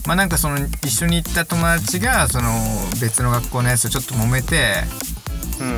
[0.05, 2.51] まあなんかその一緒に行った友達がその
[3.01, 4.73] 別の学校のやつとちょっと揉めて
[5.59, 5.71] うんう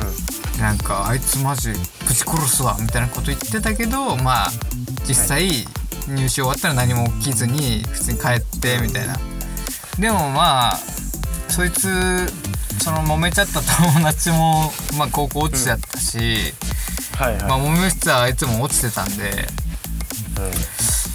[0.60, 1.76] なんかあいつマジぶ
[2.14, 4.50] ち殺すわみたいなこと言ってたけどまあ
[5.06, 5.48] 実際
[6.08, 9.16] 入試終わったら何も起きずに普通に帰ってみたいな。
[9.98, 10.76] でもまあ
[11.48, 11.82] そいつ
[12.82, 16.54] その揉めちゃった 友達もまあ高校落ちちゃったし、
[17.16, 19.48] はいはい、まあ揉めてたあいつも落ちてたんで。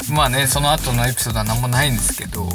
[0.10, 0.16] うん。
[0.16, 2.48] まあねその後のエピソードは何もないんですけど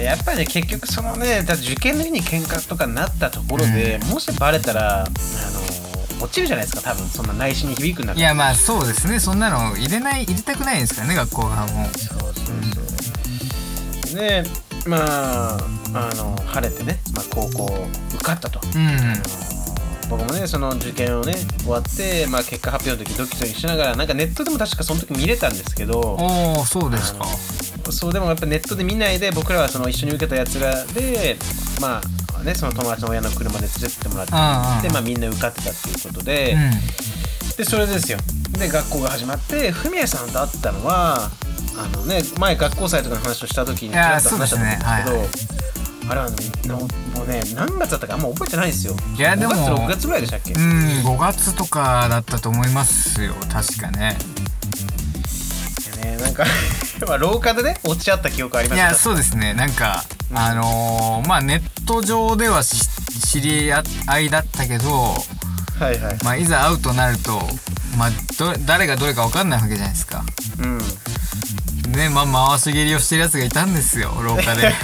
[0.00, 8.26] やっぱりね結局そのねだ受験の日に喧嘩とかになったところで、もしバレたらあの落ちるじゃないですか多分そんな内心に響くんだから。
[8.26, 9.20] いやまあそうですね。
[9.20, 11.84] そんなの入れない入れたくないんですからね学校側も。
[11.88, 12.34] そうそう
[14.06, 14.44] そうで
[14.86, 15.58] まあ
[15.94, 19.22] あの晴れてね、まあ、高校受かったと、うん。
[20.10, 27.24] 僕もねその受験をね終わって、まあ、結果発表の時ドキドキしながらなんかネットでも確かその時見れたんですけどおおそうですか
[27.90, 31.36] そうでもやっぱネットで見ないで僕らはその一緒に受けたやつらで
[31.80, 32.00] ま
[32.38, 38.18] あねその友達の親の車で連れてってもらってで、まあ、みんな受かってたっていうことで、うでそれですよ。
[38.58, 41.30] で学校が始まってフミヤさんと会ったのは
[41.76, 45.52] あのね前学校祭とかの話をした時にちらっと話したと思うんですけど
[46.10, 48.94] あれはねのもうね何月だったかあんま覚えてないですよ。
[49.16, 50.62] いやでも5月6月ぐらいでしたっけ、ん、うん、
[51.14, 53.34] 5月とかだったと思いますよ。
[53.50, 54.16] 確かね。
[55.96, 56.44] でねなんか
[57.06, 59.54] まあ廊下でね落ち合った記憶ありまいしたやそうですね。
[59.54, 62.88] なんか、うんあのーまあネット上ではし
[63.32, 63.82] 知り合
[64.20, 64.90] いだったけど、
[65.78, 66.18] はいはい。
[66.22, 67.40] まあ、いざ会うとなると、
[67.96, 70.22] まあ、ど誰がどれか分かんないわけじゃないですか。
[70.60, 70.78] うん。
[71.92, 74.72] ねまあ回し蹴りをしてるやつがいたんですよ廊下で。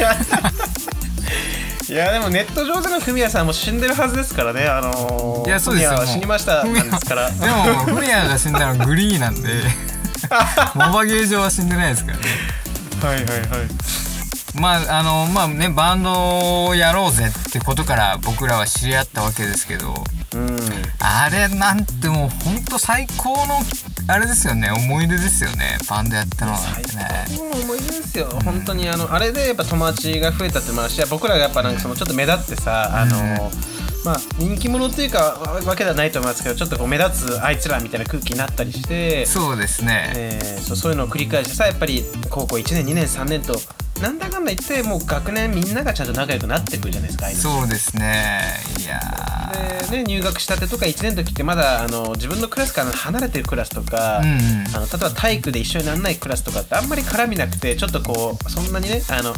[1.88, 4.66] いやでもネット上でのフミヤさんも死んでるはずですからね。
[4.66, 6.04] あのー、いやそうですよ。
[6.07, 7.31] 死にましたなんですから。
[7.31, 9.48] でもフミヤが死んだのはグリーなんで
[10.74, 12.24] モバゲー上は死んでないですからね。
[13.02, 13.68] はいはいはい。
[14.54, 19.94] まああのまあねバンドをやろうぜってことから僕らは知り合ったわけですけど
[20.35, 20.59] うん。
[21.00, 23.61] あれなんてもうほんと最高の
[24.09, 27.26] あれですよね思い出ですよねバンドやったのなんてね。
[27.62, 33.52] 思い出ですよ、本当にあのあれでやっぱ友達が増えたってもあるし僕らがやっぱなんかそのちょっと目立ってさ、あの
[34.04, 40.12] まあ人気者っていうかわわけではないと思いますけどちょっとこう目立つあいつらみたいな空気になったりしてそうですね。
[40.16, 43.58] えーそうそういうのを繰り返してさやっぱり高校1年2年3年と
[44.02, 48.42] なんだかんだ言ってもう学年みんながちゃんと仲良くなってくるじゃないですかそうですね。
[48.78, 49.90] いやー。
[49.90, 54.37] でね、入学したてとか1年の時ってまだあの自分のクラスから離れてるクラスとか、うんうん。
[54.76, 59.34] あの例えば体育で一緒にならないクラスとかってあんまり絡みなくてちょっとこうそんなにねあの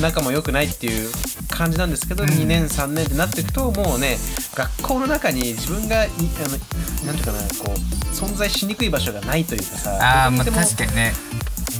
[0.00, 1.10] 仲も良くないっていう
[1.48, 2.30] 感じなんですけど、うん。
[2.30, 4.18] 2年3年ってなっていくともうね
[4.54, 11.12] 学校の中に自分がいあのなんていうかなこう存在しにくい場所がないというかさああまあ確かにね。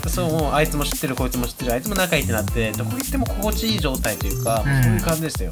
[0.08, 4.82] そうもうあいつも知ってるこいつも知ってるあいつも仲いいってなってどこ行っても心地いい状態というか、うん。
[4.82, 5.50] そういう感じでしたよ。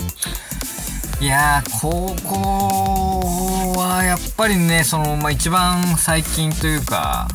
[1.20, 7.28] いやー高校はやっぱりねその、まあ、一番最近というか、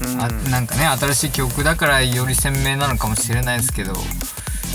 [0.00, 0.22] うん。
[0.22, 3.92] あなんかね新しい記憶だからより鮮明なのかもしれないですけど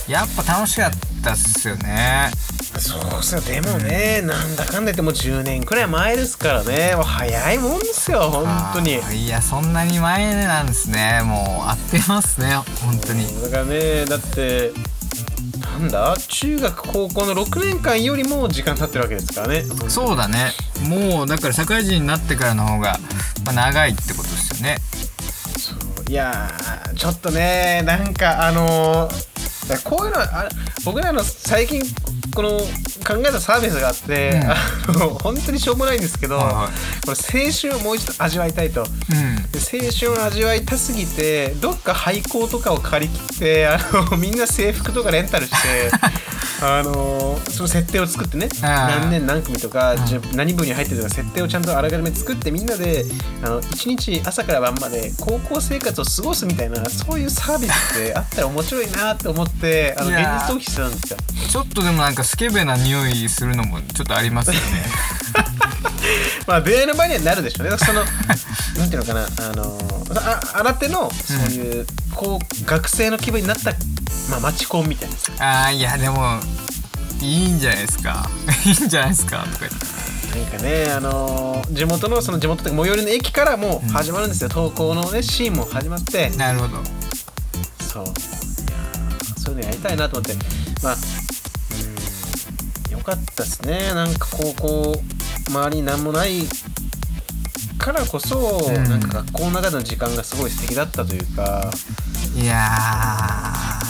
[0.09, 0.91] やっぱ楽しかっ
[1.23, 2.31] たっすよね。
[2.79, 3.41] そうっすよ。
[3.41, 6.93] でもね、なんだかんだ言ってもう10年くらい前ですからね。
[6.95, 8.99] もう早いもんですよ本当に。
[9.25, 11.21] いやそんなに前なんですね。
[11.23, 13.27] もう合ってますね本当に。
[13.43, 14.71] だからねだって
[15.61, 19.65] なんだ中学高校の6年間よりも時間経ってるわけですからね。
[19.89, 20.53] そうだね。
[20.87, 22.97] もうだから社会人になってからの方が、
[23.45, 24.77] まあ、長いってことですよね。
[26.07, 29.28] いやーちょっとねなんかあのー
[29.77, 30.49] こういうのは
[30.83, 31.81] 僕らの最近
[32.39, 32.51] この
[33.05, 35.01] 考えたサービスがあって、うん。
[35.01, 37.05] あの本当にしょうもないんですけど、はいはい。
[37.05, 38.83] これ青春をもう一度味わいたいと。
[38.83, 38.87] うん。
[39.51, 43.77] で青春を味わいたすぎてどっか廃校とかを借り切ってあ
[44.09, 45.91] の みんな制服とかレンタルして
[46.63, 48.47] あのその設定を作ってね。
[48.61, 53.05] 何年何組とか、じゅ何部に入ってるとか設定をちゃんとあらかじめ作ってみんなで
[53.43, 61.17] あの一日朝から晩まで高校生活を過ごすみたいなそういうサービスってあったら面白いなって思ってあの現実逃避してたんですよ。
[61.49, 64.59] ちょっとでもなんかスケベな匂いするのもちょっとありますよね。
[66.45, 67.75] まあ出会いの場合にはなるでしょうね。
[67.75, 68.03] その
[68.77, 69.27] なんていうのかな。
[69.49, 69.79] あの
[70.15, 73.71] あ新手のそういう、こう学生の気分になった
[74.29, 76.39] まあマチコンみたいなさああいやでも
[77.19, 78.29] いいんじゃないですか。
[78.63, 80.39] いいんじゃないですかとか言って。
[80.39, 86.29] なんかねあの地元のその地元というか最寄りの駅からもう始まるんですよ、投稿のねシーンも始まって。
[86.37, 86.83] なるほど。
[87.91, 88.03] そう。
[88.03, 90.37] いやーそういうのやりたいなと思って。
[90.83, 90.97] まあ
[93.09, 93.93] かったですね。
[93.93, 95.01] なんか高校
[95.47, 96.43] 周りに何もない
[97.77, 98.83] からこそ、うん。
[98.83, 101.71] なんか学校の中での時間がすごい素敵だったというか。
[102.35, 102.69] いや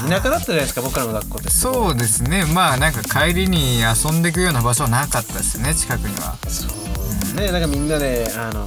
[0.08, 1.50] 田舎だったじゃないですか僕らの学校って。
[1.50, 2.46] ーそうですね。
[2.46, 6.38] まあなんか帰りに遊んでいくような場所はなかったですね近くには。
[6.48, 6.68] そ
[7.36, 7.52] うね。
[7.52, 8.66] なんかみんなであの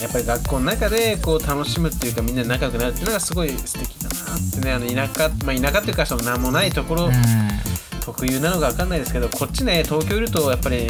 [0.00, 4.72] やっぱり学校の中でこう楽しむっていうかみんなで仲良くなるっていうのがすごい素敵だなってね。
[4.72, 7.12] あの田舎まあ田舎っていうかその何もないところうん
[8.04, 10.86] 特有なのか分かんないですけどこっちね東京いるとやっぱり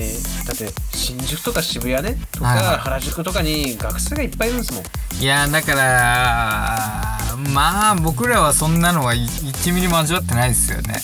[0.46, 2.76] だって新宿とか渋谷ねとかはいはい。
[2.78, 4.84] 原宿とかに学生がいっぱいいるんですもん。
[5.20, 10.94] いやだからまあ僕らはそんなのは1ミリも味わってないですよね。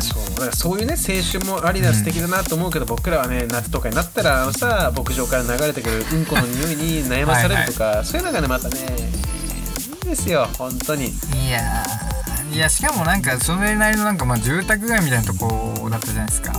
[0.00, 11.08] そうだからそういうね青春もありな素敵だなと思うけど、僕らはね夏とかになったらさ牧場から流れてくるうんこの匂いに悩まされるとかそういうのがねまたねいいですよ本当に。
[11.08, 11.10] い
[11.50, 16.52] やーいやしかもなんかそれなりのなんかまあ住宅街みたいなとこだったじゃないですか。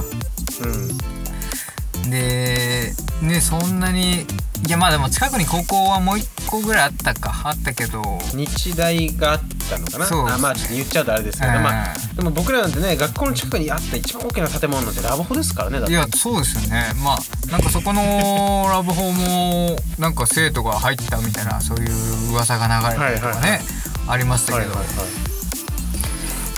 [0.64, 2.10] うん。
[2.10, 4.22] でねそんなに
[4.68, 7.34] いやまあでも近くに高校はもう一個ぐらいあったか。
[7.44, 8.02] あったけど。
[8.34, 10.06] 日大があったのかな？
[10.06, 10.28] そう。
[10.28, 15.94] あまあちょっと言っちゃうとあれですけど、うんまあでも僕らなんてね学校の近くにあった一番大きな建物なんてラブホですからねだって。
[15.94, 16.94] いやそうですよね。
[17.04, 18.02] まあなんかそこの
[18.72, 23.60] ラブホもなんか生徒が入ったみたいなそういう噂が流れたりとかね、はいはいは
[24.08, 25.31] ありましたけど、はいはいはい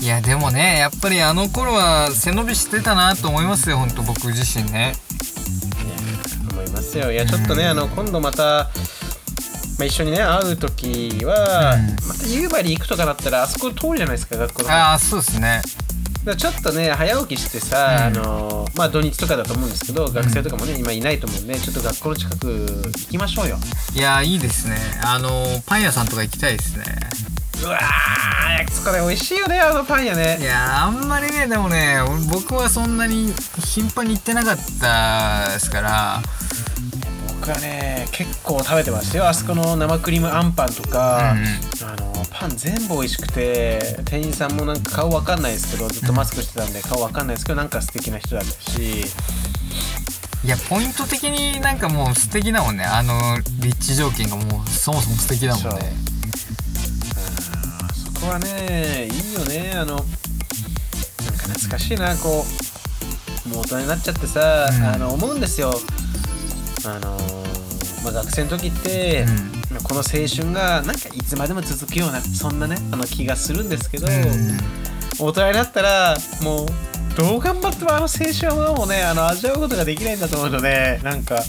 [0.03, 4.95] いやでもねやっぱりあの頃は背伸びしてたなと思いますよ本当僕自身ね。
[6.51, 7.09] 思いますよ。
[7.09, 11.95] いやちょっとね、あの今度また、まあ、一緒にね会う時は、うん。
[12.05, 15.61] また夕張行くとかだったらあそこ通るじゃないですか学校のああそうですね。
[16.25, 18.19] らちょっとね早起きしてさ、うん。
[18.19, 23.57] あのまあ土日とかだと思うんですけど学生とかもね今いないと思うんでちょっと学校の近く行きましょうよ。
[23.95, 24.75] いやいいですね。
[25.01, 25.29] あの
[25.65, 26.83] パン屋さんとか行きたいですね
[27.63, 31.97] うわーそこで美味しいよねあのパン屋いねやあんまりねでもね
[32.31, 33.31] 僕はそんなに
[33.65, 36.21] 頻繁に行ってなかったですから。
[37.39, 39.27] 僕はね結構食べてましたよ。
[39.27, 49.03] あそこの生クリームあんパンとか、うんあのパン全部美味しくて店員さんもなんか顔わかんないですけどずっとマスクしてたんで顔わかんないですけどなんか素敵な人だったし。
[50.45, 52.85] いやポイント的になんかもう素敵だもんね。
[52.85, 56.12] あの立地条件がもうそもそも素敵だもんね
[58.23, 59.73] こはねいいよね。
[59.75, 60.05] あのなんか
[61.49, 62.15] 懐かしいな。
[62.15, 62.45] こ
[63.45, 64.83] うもう大人になっちゃってさ、うん。
[64.85, 65.73] あの思うんですよ。
[66.85, 67.17] あの
[68.03, 69.25] まあ、学生の時って、
[69.71, 74.57] まあこの青春がなんかいつまでも続くようなそんなねあの気がするんですけど、うん。
[75.19, 76.67] 大人になったらもう
[77.15, 81.43] どう頑張ってもあの青春はもうねあの味わうことができないんだと思うとねなんか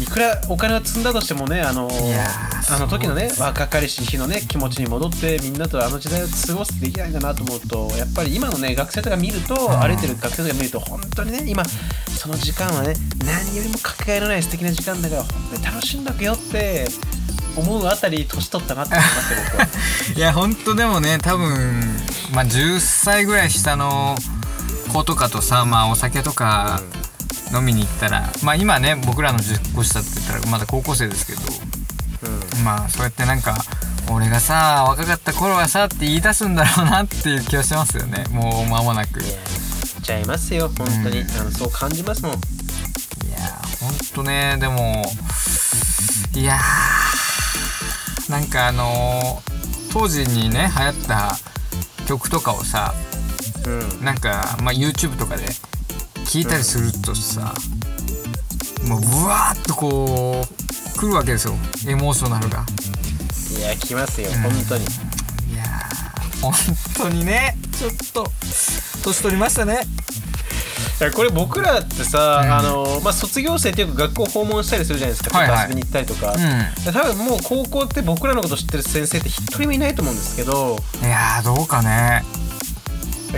[0.00, 1.90] いくらお金を積んだとしてもねあの
[2.70, 16.86] あの時のね若かりし日のね気持ちに戻ってみんなとあの時代を過ごすってできないんだなと思うとやっぱり今のね学生とか見ると、ん歩いてる学生とか見ると本当にね今その時間はね何よりもかけがえのない素敵な時間だから本当に楽しんだけよって
[17.56, 19.68] 思うあたり年取ったなって思いますよ僕は。
[20.16, 21.82] いやほんとでもね多分
[22.32, 24.18] まあ10歳ぐらい下の
[24.92, 26.82] 子とかとさまあお酒とか
[27.54, 31.67] 飲みに行ったらまあ今ね僕らの10個下って言ったらまだ高校生ですけどうん
[32.68, 33.56] まあそうやってなんか
[34.12, 38.24] 俺がさ若かった頃はさって言い出すんだろうなっていう気がしますよね。
[38.30, 39.20] もう間もなく。
[39.20, 39.38] いいや
[40.02, 40.68] ちゃいますよ。
[40.76, 41.30] 本当に、うん。
[41.30, 42.32] あのそう感じますもん。
[42.32, 42.38] や
[43.80, 45.02] ほんとねでも
[46.34, 49.58] いやーなんかあのー
[49.90, 51.38] 当時にね流行った
[52.06, 52.92] 曲とかをさ
[53.66, 54.04] うん。
[54.04, 55.44] なんか、まあ、YouTube とかで
[56.26, 57.54] 聞いたりするとさ、
[58.86, 60.67] もうブワーッとこう
[60.98, 61.54] 来るわけですよ。
[61.86, 62.64] エモーショナルが。
[63.56, 64.86] いや来ますようん本当に、い
[65.56, 66.52] やー本
[66.96, 67.56] 当にね。
[67.78, 68.26] ちょっと
[69.04, 69.82] 年取りましたね。
[71.00, 72.52] いやこれ僕らってさ、うん。
[72.52, 75.62] あのまあ、卒業生っていうか学校訪問したりするじゃないですか、はいはい。
[75.62, 80.80] 遊びに行ったりとか、う多分もう高校って僕らのこと知ってる先生って一人もいないと思うんですけど。
[81.00, 82.24] んいやーどうかね。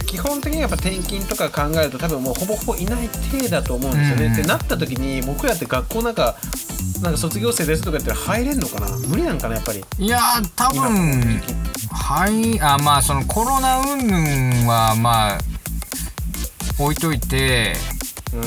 [0.06, 4.26] 基本的にやっぱ転勤とか考えると多分もうほぼほぼいない体だと思うんですよね。
[4.26, 6.36] うんってなった時に僕らって学校なんか
[7.02, 8.96] なんか卒業生ですとか言ったら入れんのかな？
[9.08, 9.84] 無理なんかなやっぱり。
[9.98, 11.40] いやー多分
[11.90, 15.38] はいあまあそのコロナ云々はまあ
[16.78, 17.74] 置いといて
[18.32, 18.42] うん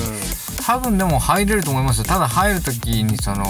[0.66, 2.06] 多分でも入れると思いますよ。
[2.06, 3.46] ただ入る時にその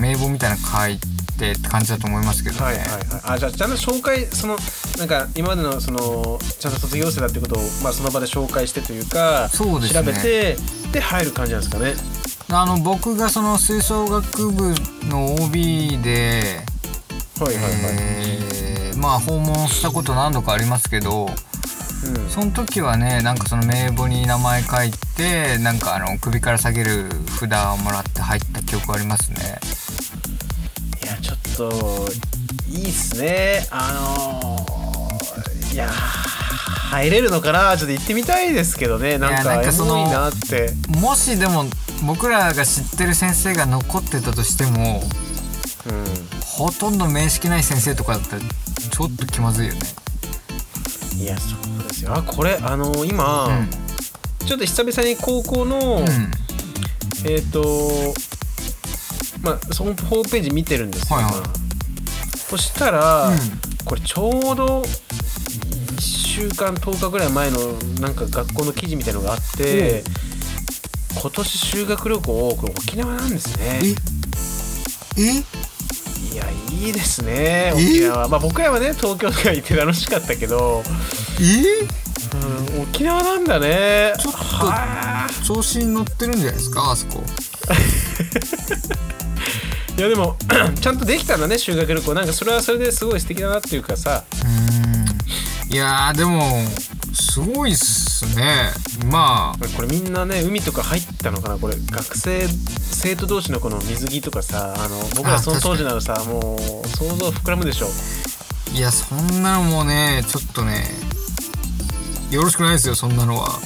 [0.00, 4.56] 名簿みたいなの書いてって感じだと思いますけどね、はいはいはい、あじゃあちゃんと紹介その
[4.98, 10.00] なんか今までのそのちゃんと卒業生だってことを、まあ、その場で紹介してというかそうですね。
[10.00, 10.56] 調べて
[10.92, 11.94] で入る感じなんですかね。
[12.56, 14.74] あの僕がその吹奏楽部
[15.08, 16.60] の OB で、
[17.40, 17.72] はいはいはい。
[17.98, 22.28] えーまあ訪問したこと何度かありますけどうん。
[22.30, 29.58] その時はねなんかその名簿に名前書いてなんかあの首から下げる札をもらって入った記憶ありますね。
[31.02, 32.08] いやちょっと
[32.70, 33.66] いいっすね。
[33.70, 37.76] あのーいや入れるのかな？
[37.76, 39.18] ちょっと行ってみたいですけどね。
[39.18, 40.70] なんかエモいなって。
[41.00, 41.64] もしでも
[42.06, 45.24] 僕らが知ってる先生が残ってたとしてもう
[46.44, 49.80] ほとんど面識ない先生とかだったらちょっと気まずいよね。
[51.16, 52.14] んいやそうですよ。
[52.14, 53.70] あこれあのー今、うん。
[54.46, 56.06] ちょっと久々に高校の、うん。
[57.26, 58.14] えっ、と
[59.42, 61.34] まあそのホームページ見てるんですよ、はいはい。
[61.34, 61.44] 今。
[62.36, 63.38] そしたら、うん。
[63.84, 67.58] これちょうど1週間10日ぐらい前の
[68.00, 70.02] なんか学校の記事みたいのがあって
[71.20, 73.80] 今年修学旅行これ沖縄なんですね。
[75.16, 75.22] え？
[75.22, 75.44] え？
[76.32, 78.28] いやいいですね沖縄。
[78.28, 80.82] まあ僕らはね東京とか行って楽しかったけど、
[81.40, 81.42] え？
[82.76, 84.12] うん、沖縄なんだね。
[84.18, 85.30] ちょっとはあ。
[85.44, 87.22] 調子に乗ってるんじゃないですかあそこ。
[89.96, 90.36] いやでも
[90.80, 92.14] ちゃんとできたんだね修学旅行。
[92.14, 94.24] なんかそれはそれですごい素敵だなっていうかさ。
[94.44, 95.72] うん。
[95.72, 96.42] いやーでも
[97.14, 98.70] すごいっすね。
[99.10, 99.68] まあ。
[99.76, 107.86] これみんなね海とか入ったのかなこれ学生生徒同士のこの水着とかさあの僕らあその当時ならさもう想像膨らむでしょ。
[108.74, 110.84] いやそんなのもねちょっとね
[112.30, 113.58] よろしくないですよそんなのは。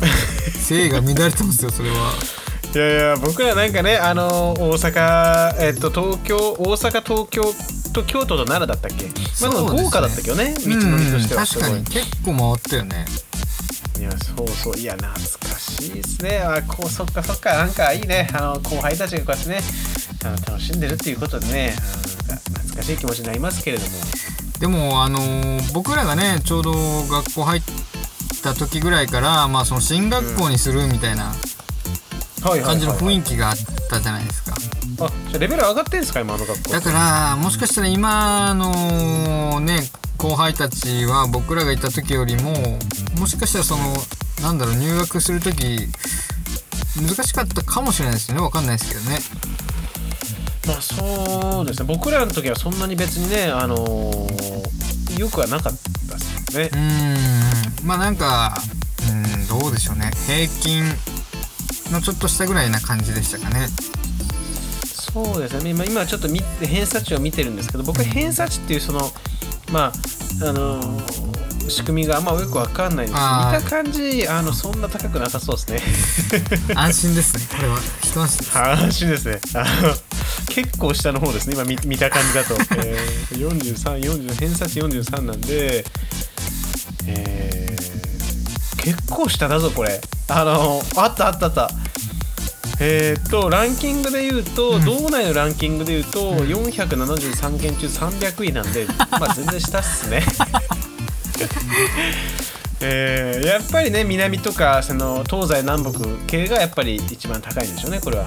[0.60, 2.12] 性が乱れてますよそれは。
[2.74, 7.54] いやいや僕らなんかねあの大阪えっと東京大阪東京
[7.96, 9.06] と京都と奈良だったっけ？
[9.42, 11.46] まあ豪華だったけどね道のりとしては。
[11.46, 11.72] すごい。
[11.72, 13.06] うん確かに結構回ったよね。
[13.98, 14.76] いやそうそう。
[14.76, 16.38] いや懐かしいですね。
[16.38, 17.54] あこうそっかそっか。
[17.54, 18.28] なんかいいね。
[18.34, 19.60] あの後輩たちがこうやってね
[20.24, 21.74] あの楽しんでるっていうことでね。
[22.26, 23.90] 懐かしい気持ちになりますけれども。
[24.60, 27.62] でもあのー僕らがねちょうど学校入っ
[28.42, 31.36] た時ぐらいからまあその進学校にするみたいなはい
[32.62, 33.56] 感じの雰囲囲気があっ
[33.90, 34.56] たじゃないですか。
[34.56, 36.70] 気あじゃあレベル上がってんですか今あの学校。
[36.70, 39.82] だからもしかしたら今のね
[40.16, 42.78] 後輩たちは僕らがいた時よりも
[43.18, 43.82] もしかしたらその
[44.42, 45.88] なんだろう入学する時
[46.96, 48.42] 難しかったかもしれないですよね。
[48.42, 49.18] わかんないですけどね。
[50.66, 51.86] まあそうですね。
[51.86, 54.66] 僕らの時はそんなに別にねあのー
[55.18, 55.72] よくはなかっ
[56.08, 56.70] たですよね。
[56.72, 57.86] うーん。
[57.86, 58.58] まあなんか
[59.10, 60.10] うんどうでしょうね。
[60.26, 60.84] 平均
[61.90, 63.68] のちょっとしたぐらいな感じでしたかね。
[64.84, 65.70] そうですね。
[65.70, 69.10] 今今ちょっと見て偏差値を見てるんですけど僕は偏差値っていうその
[69.72, 69.92] ま
[70.42, 71.36] ああのー
[71.68, 73.18] 仕組みがあんまよくわかんないんです。
[73.20, 73.58] あー。
[73.58, 75.68] 見た感じあのそんな高くなさそうです
[76.68, 76.74] ね。
[76.74, 77.46] 安心ですね。
[77.50, 77.78] これは。
[78.02, 78.58] 一安心です。
[78.58, 79.40] 安心ですね。
[79.54, 79.94] あの
[80.48, 81.54] 結構下の方ですね。
[81.54, 85.84] 今見見た感じだと、 えー、4340偏差値43なんで
[87.08, 91.70] えー、結構下だぞこれあのあったあったあった。
[92.78, 94.84] えー、とランキングで言うと、うん。
[94.84, 100.22] 道内のランキングで言うと、473件中300位なんで まあ全然下っすね。
[102.80, 108.26] えーやっぱりね南とかその東西南北系がやっぱり一番高いんでしょうねこれは。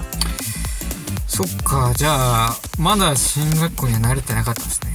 [1.28, 4.90] そっかじゃあまだ進学校には慣れてなかったですね。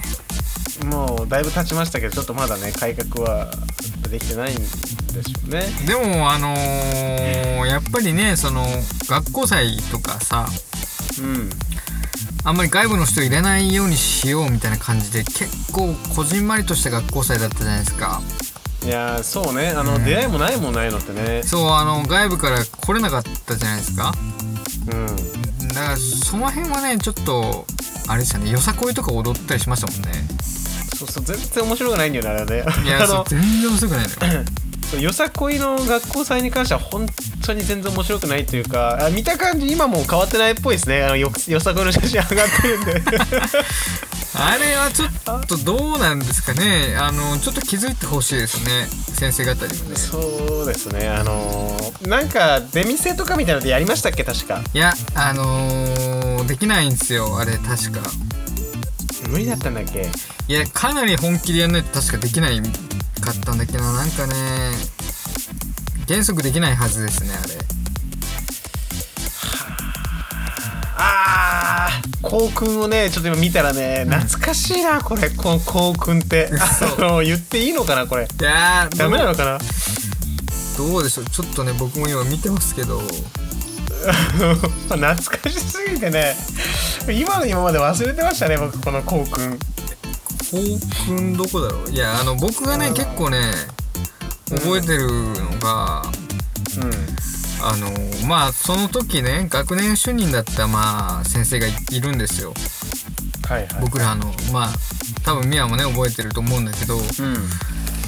[0.89, 3.49] もうだいぶ経ちましたけどちょっとまだね改革は
[4.09, 4.57] できてないん
[5.15, 5.63] でしょうね。
[5.87, 8.65] でもあのーやっぱりねその
[9.07, 10.47] 学校祭とかさ
[11.19, 11.49] うん
[12.43, 18.21] あんまり外部の人入れないようにしようみたいな感じで結構こじんまりとした学校祭だったじゃないですか。
[18.83, 19.69] いやーそうね。
[19.69, 20.05] あの、うん。
[20.05, 21.41] 出会いもないもんないのってね。
[21.41, 24.13] そうあの外部から来れなかったじゃないですか。
[24.91, 25.67] うん。
[25.69, 27.65] だからその辺はねちょっと
[28.07, 28.51] あれでしたね。
[28.51, 30.27] よさこいとか踊ったりしましたもんね。
[30.95, 32.65] そうそう全然面白くないんだよねあれね。
[32.85, 34.45] いや 全然面白くないのよ
[34.91, 37.07] そうよさこいの学校祭に関しては本
[37.45, 41.03] 当に全然面白くないというかあ見た感じ今も変わってないっぽいですね。
[41.03, 42.93] あのよよさこいの写真上がってるんで。
[44.37, 46.95] あれはちょっとどうなんですかね。
[46.99, 48.87] あのちょっと気づいてほしいですね。
[49.17, 49.95] 先生方にもね。
[49.95, 51.07] そうですね。
[51.07, 54.61] あのーなんか出店とかみたいなのでやりましたっけ確か。
[54.73, 57.37] いやあのーできないんですよ。
[57.39, 58.01] あれ確か。
[59.29, 60.11] 無理だったんだっけ？
[60.47, 62.61] いやかなり本気でやんないと確かできない
[63.25, 64.33] かったんだけどなんかね
[66.07, 67.53] 原則できないはずですねあれ。
[70.97, 75.29] あー校訓をねちょっと今見たらね懐かしいなこれ。
[75.29, 76.49] この校訓って。
[76.51, 78.23] あの言っていいのかなこれ。
[78.23, 79.57] いやーダメなのかな？
[80.77, 81.25] どうでしょう？
[81.25, 83.01] ちょっとね僕も今見てますけど。
[84.89, 86.35] 懐かしすぎてね。
[87.09, 89.59] 今の今まで忘れてましたね僕この校訓
[90.55, 91.89] 校訓どこだろう？
[91.89, 92.93] いやあの僕がねうん。
[92.93, 93.39] 結構ね
[94.49, 96.91] 覚えてるのが、うん。
[97.63, 97.89] あの
[98.27, 102.53] まあその時ね学年主任だったまあ先生がいいるんですよ。
[103.47, 103.81] はいはい。
[103.81, 104.69] 僕らのまあ
[105.23, 107.03] 多分ミワもね覚えてると思うんだけど、うん。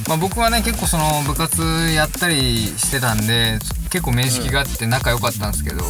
[0.08, 1.62] まあ、僕はね結構その部活
[1.94, 5.84] やったりしてたんで結構面識があって仲良かったんですけど、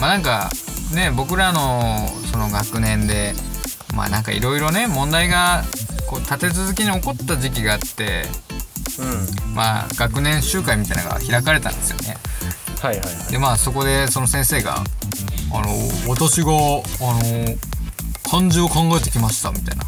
[0.00, 0.50] まあなんか
[0.92, 3.34] ね僕らのその学年で
[3.94, 5.64] まあなんかいろいろね問題が
[6.08, 8.24] こう立て続けに起こった時期があって
[8.98, 9.54] うん。
[9.54, 12.16] まあ学年集会みたいなのが開かれたんですよね。
[12.80, 13.32] はいはいはい。
[13.32, 14.82] でまあそこでその先生が
[15.52, 15.68] 「あの
[16.08, 17.56] 私があの
[18.30, 19.84] 漢字を考えてきました」みたいな。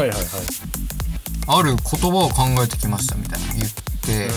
[0.00, 0.26] はいはいはい。
[1.48, 3.68] ある言葉を考えてきましたみたいな言っ
[4.00, 4.28] て、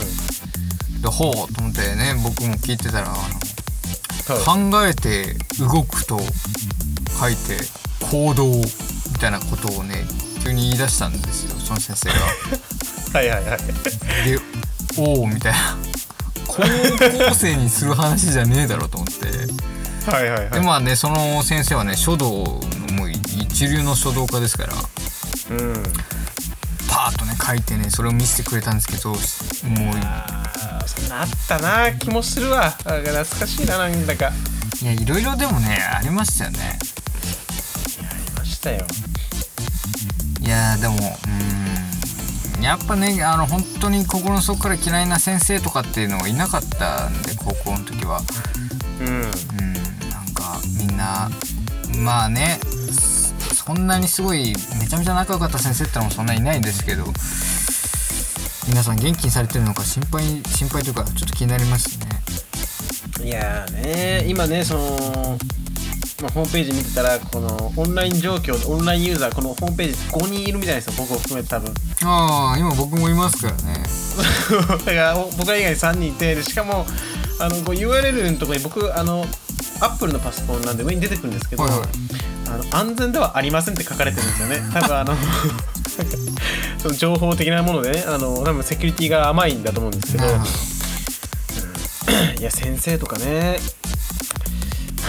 [1.01, 3.15] でほうと思ってね僕も聞いてたらあの
[4.35, 4.71] はい。
[4.71, 6.19] 考えて動くと
[7.19, 7.59] 書いて
[8.11, 8.65] 行動み
[9.19, 10.05] たいなことをね
[10.43, 12.15] 急に言い出したんですよその先生が。
[13.19, 13.59] はいはいはい。
[14.29, 14.39] で
[14.97, 15.77] おおみたいな。
[16.47, 20.11] 高校生にする話じゃねえだろと思って。
[20.11, 20.49] はいはいはい。
[20.51, 24.73] でまあねその先生はね書道のもう一流の書道家ですから。
[25.51, 25.83] うん。
[26.87, 32.67] パーッとね書いてねそれを見せてくれたんですけどもうそんなあったな気もするわ。
[32.67, 34.31] あ懐かしいななんだか。
[34.81, 36.77] いやいろいろでもねありましたよね
[38.65, 38.79] したよ。
[40.41, 42.63] いやでもうーん。
[42.63, 48.21] やっぱねあの本当に心の底から嫌いな先生とかっていうのはいなかったんで高校の時は。
[48.99, 49.07] うん。
[49.07, 49.23] うん。
[50.09, 51.29] なんかみんな
[51.99, 52.59] まあね
[52.91, 57.05] そそんなにすごいめちゃめちゃ仲良かった先生ってのもそんないないんですけど
[58.67, 63.25] 皆さん元気にされてるのか心配心配というかちょっと気になりますね。
[63.25, 65.37] いやーね今ねその、
[66.25, 71.71] まあ、ホームページ見てたらこのオンライン状況オンラインユーザーこのホームページ5人いるみたいですよ僕を含めて多分。
[72.03, 73.83] ああ今僕もいますからね。
[74.85, 76.87] だから僕ら以外に3人いてでしかも
[77.39, 79.27] あのこう URL のところに僕あの
[79.81, 81.79] アップルのパソコンなんで上に出てくるんですけど、はいはい。
[82.47, 84.61] あの安全ではありませんって書かれてるんですよね。
[84.73, 85.15] 多分あの
[86.81, 90.25] その情報的なものでねあの多分セキュリティが甘いんだと思うんですけど。
[92.39, 93.57] いや先生とかね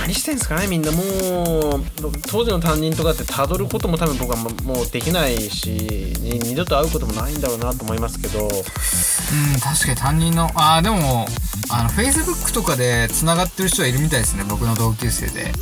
[0.02, 1.84] 何してんすかねみんなもう。
[2.28, 8.46] 当時の担任とかってたどることも多分僕はももうできないしに二度と会うこともないんだろうなと思いますけど。
[8.46, 11.26] うん確かに担任のああでも
[11.70, 15.52] あの Facebook とかでつながってる人はいるみたいですね僕の同級生で。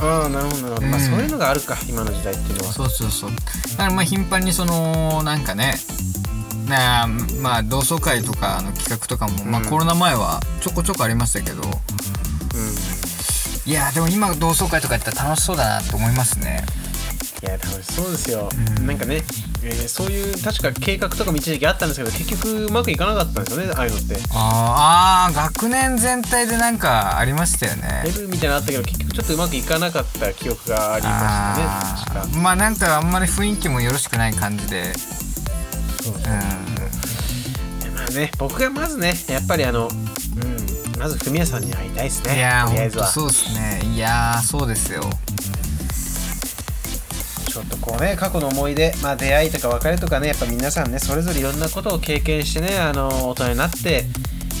[0.00, 1.04] ああなるほどなるほど、まあうん。
[1.04, 2.72] そういうのがあるか今の時代っていうのは。
[2.72, 3.30] そうそうそう。
[3.30, 3.36] だ
[3.76, 5.76] からまあ頻繁にそのなんかね
[6.68, 9.68] なあまあ同窓会とかの企画とかも、まあうん。
[9.68, 11.62] コロナ前はちょこちょこありましたけど。
[11.62, 11.70] うん
[13.64, 16.64] いやでも今同窓会とかやったら楽しそうだなと思いますね。
[17.42, 18.48] いや楽しそうですよ、
[18.78, 18.86] うん。
[18.86, 19.16] なんかね、
[19.64, 24.14] えーそういう確か計画とかも一時期あったんですけど結局うまくいかなかったんですよねああいうのって。
[24.30, 28.02] あーあー学年全体でなんかありましたよね。
[28.04, 32.38] レベルみたいなのあったけど結局ちょっとうまくいかなかった記憶がありまあしたね確か。
[32.38, 34.92] ーまあなんかあんまり雰囲気もよろしくない感じで。
[36.00, 36.14] そう。
[36.14, 36.22] うん。
[36.22, 36.28] ま
[38.06, 40.11] あね僕がまずねやっぱりあのうん
[41.02, 42.36] まずフミヤさんに会いたいですね。
[42.36, 43.06] いやとりあえずは。
[43.06, 43.80] とそうですね。
[43.92, 45.02] いやーそうですよ。
[47.48, 54.04] ちょっとこうね過去の思い出、まあ、出会いとか別れとかねやっぱ皆さんねそれぞれいろんなことを経験してねあの大人になって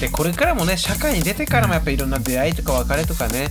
[0.00, 3.46] でこれからもね社会に出てからもやっぱいろんな出会いとか別れとかね、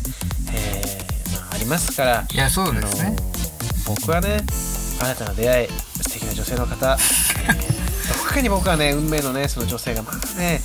[0.53, 2.27] えーまあ、ありますから。
[2.29, 3.15] いやそうですね。
[3.87, 4.43] 僕はね
[4.99, 6.97] 新たな出会い素敵な女性の方、
[7.47, 7.81] えー
[8.11, 10.59] どこかに僕はね運命のねその女性がまだね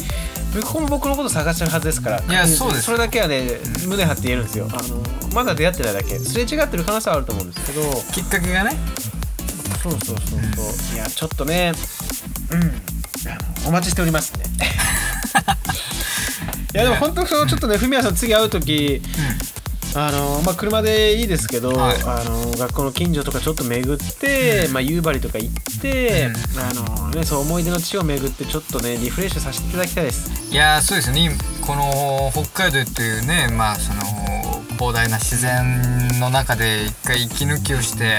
[0.57, 2.21] 向こうも僕のこと探してるはずですから。
[2.23, 2.85] いやそうです。
[2.85, 4.69] それだけはね胸張って言えるんですよ。
[4.73, 5.03] あの
[5.35, 6.19] まだ出会ってないだけ。
[6.19, 7.83] すれ違ってる可能性はあると思うんですけど。
[8.13, 8.77] きっかけがね。
[9.83, 11.73] そうそうそうそう、いやちょっとね。
[12.51, 13.69] うん。
[13.69, 14.45] お待ちしておりますね。
[16.75, 19.01] いやでも本当そうちょっとねフミヤさん次会う時
[19.99, 21.97] あのまあ車でいいですけど、はい。
[22.05, 30.53] あの学校の近所とかちょっと巡って、まあ夕張とか行って、あのねそう思い出の地を巡ってちょっとねリフレッシュさせていただきたいです。
[30.53, 31.31] いやーそうですね。
[31.63, 34.03] この北海道っていうねまあその
[34.77, 38.19] 広大な自然の中で一回息抜きをして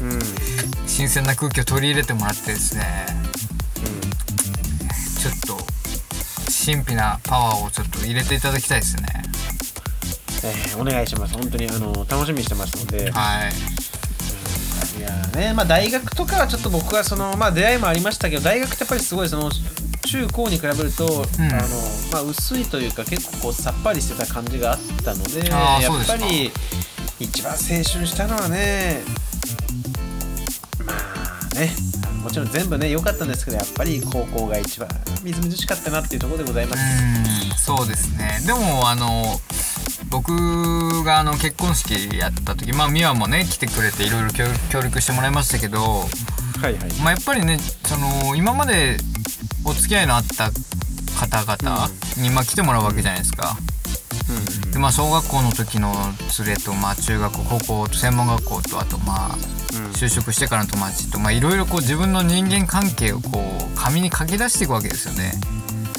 [0.00, 0.20] うん、うん、
[0.86, 3.06] 新鮮な空気を取り入れてもらってですね。
[5.18, 5.64] ちょっと
[6.46, 9.02] 神秘なパワーをちょっと入れていただきたいですね
[10.44, 11.34] えーお願いします。
[11.34, 13.10] 本当にあの楽しみにしてますので。
[13.10, 13.52] はい。
[14.98, 19.50] いやーねまあ大学とかはちょっと僕はそのまあ出会いもありましたけど大学ってやっぱりすごいその
[20.06, 21.08] 中高に比べると、ん。
[21.08, 21.24] あの
[22.12, 26.52] まあ、薄いというか結構こうさっぱりしてた感じがあったのでやっぱり
[27.18, 29.02] 一番青春したのはね
[30.84, 30.92] ま
[31.52, 31.70] あね
[32.22, 34.88] もちろん全部ね良かったんですけどやっぱり高校が一番
[35.22, 36.80] みずみずしかったなっていうところでございます。
[36.80, 38.40] うんそうですね。
[38.46, 39.40] でもあの
[40.10, 46.06] 僕があの結婚式やった時まあ美和もね来てくれていろいろ協協力してもらいましたけどは
[46.62, 48.96] いはいまあやっぱりねその今まで
[49.64, 50.50] お付き合いのあった
[51.18, 51.88] 方々
[52.18, 53.56] に、まあ来てもらうわけじゃないですか。
[54.28, 55.94] うんでまあ小学校の時の
[56.44, 59.36] 連れと、まあ、中学校高校と専門学校とあとまあ
[59.94, 65.32] 就職してからの友達とまあいろいろこう自分の人間関係をこう紙に書き出していくわけですよね。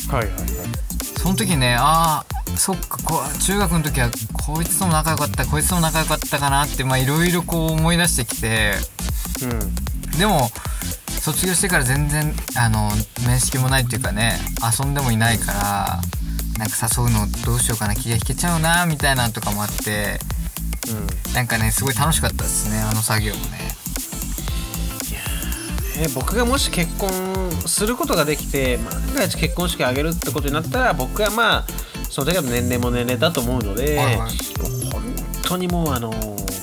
[0.09, 0.84] はいはいはい
[1.25, 4.11] その時ねああそっかこう中学の時は
[4.45, 8.73] こいつとも仲良かったこいつとも仲良かったかなってまあいろいろこう思い出してきて
[9.41, 9.47] う
[10.15, 10.51] んでも
[11.21, 12.91] 卒業してから全然あの
[13.25, 14.37] 面識もないっていうかね
[14.79, 15.99] 遊んでもいないから
[16.59, 20.19] なんか誘うのどうしようかな気が引けちゃうなみたいなのとかもあって
[20.87, 23.84] うんなんかねすごい楽しかったですねあの作業もね。
[25.97, 27.09] えー僕がもし結婚
[27.65, 31.65] することができて万が一結婚式を挙げるってことになったら僕はまあ
[32.09, 34.29] その時は年齢も年齢だと思うので、はいはい。
[34.91, 35.01] 本
[35.43, 36.11] 当にもうあの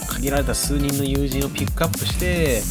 [0.08, 2.62] 限られた数人の友人をピックアップして、え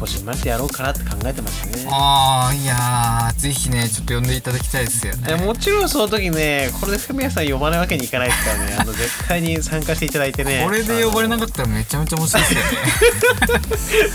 [0.00, 1.88] ーまあ、こじんまりとやろうかなって考えてますね。
[1.90, 5.36] ああいやーぜひねちょっと呼んでいただきたいですよね。
[5.40, 12.66] えもちろんその時ねこれでフミヤさん呼ばないわけにいかないですからね あの絶対に参加していただいてねこれで呼ばれなかったらめちゃめちゃ面白いですよね。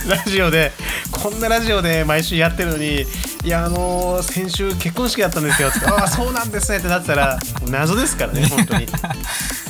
[0.25, 0.71] ラジオで
[1.11, 3.05] こんなラジオで毎週やってるのに
[3.43, 8.87] いやあのー先週結婚式だったんですよってああそうなんですねってなったら謎ですからね本当に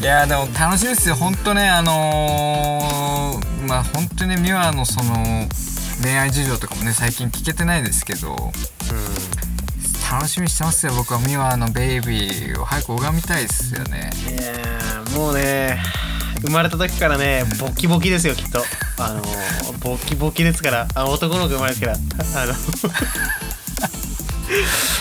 [0.00, 1.16] いやでも楽しいですよ。
[1.16, 5.46] 本当ねあのーまあ本当にねミワのその
[6.02, 8.38] 恋愛事情とかもね最近聞けてないですけどうん
[10.10, 10.92] 楽しみにしてますよ。
[10.94, 14.10] 僕はミワのベイビーを早く拝みたいですよね。
[14.30, 15.82] いやもうね
[16.40, 18.62] 生まれた時からねボキボキですよきっと。
[18.98, 20.88] あのーボキボキですから。
[20.94, 21.94] あ男の子生まれてから。
[21.94, 22.54] あの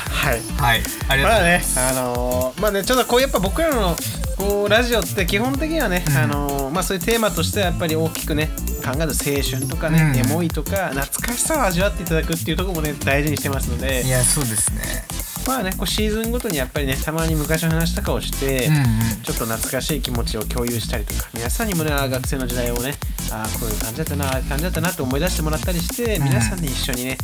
[0.10, 0.42] はい。
[0.58, 0.82] はい。
[1.08, 3.96] ありがとうございまあねます、あのーまあね、ちょっとこうやっぱ僕らの
[4.38, 6.18] こうラジオって基本的にはね、うん。
[6.18, 8.50] あのーまあそういうテーマとしてはやっぱり大きくね
[8.84, 10.32] 考える青春とかね、うん。
[10.32, 14.04] エモいとか懐かしさを味わっていただくっていうところもね大事にしてますので。
[14.06, 15.06] いやそうですね。
[15.48, 18.84] まあねこうシーズンごとにやっぱりねたまに昔の話とかをして、うんうん。
[19.24, 22.96] ちょっと懐かしい気持ちを共有したりとか皆さんにもね学生の時代をね
[23.32, 26.24] あーこういう感じだったなああいう感じだったなって思い出してもらったりしてうん。
[26.26, 27.18] 皆さんで一緒にね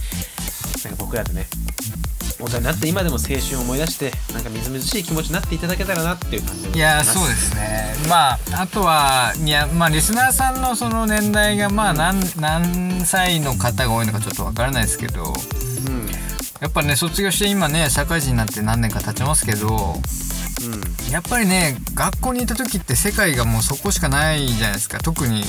[0.85, 1.47] なんか僕らとね
[2.43, 7.95] 大人になって今でも青春を思い出してなんかみずみずしい気持ちになっていただけたらなっていう感じいやそうですね。
[8.09, 16.07] まああとはいやまあリスナーさんのその年代がまあ何何歳の方が多いのかちょっとわからないですけどうん。
[16.59, 19.95] やっぱね卒業して今ね社会人になって何年か経ちますけど
[20.65, 21.11] うん。
[21.11, 24.99] やっぱりね学校にいた時って世界がもうそこしかないじゃないですか。
[24.99, 25.43] 特に、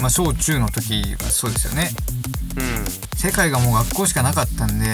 [0.00, 1.90] まあ、小中の時はそうですよね。
[2.56, 3.18] うん。
[3.18, 4.86] 世界がもう学校しかなかったんで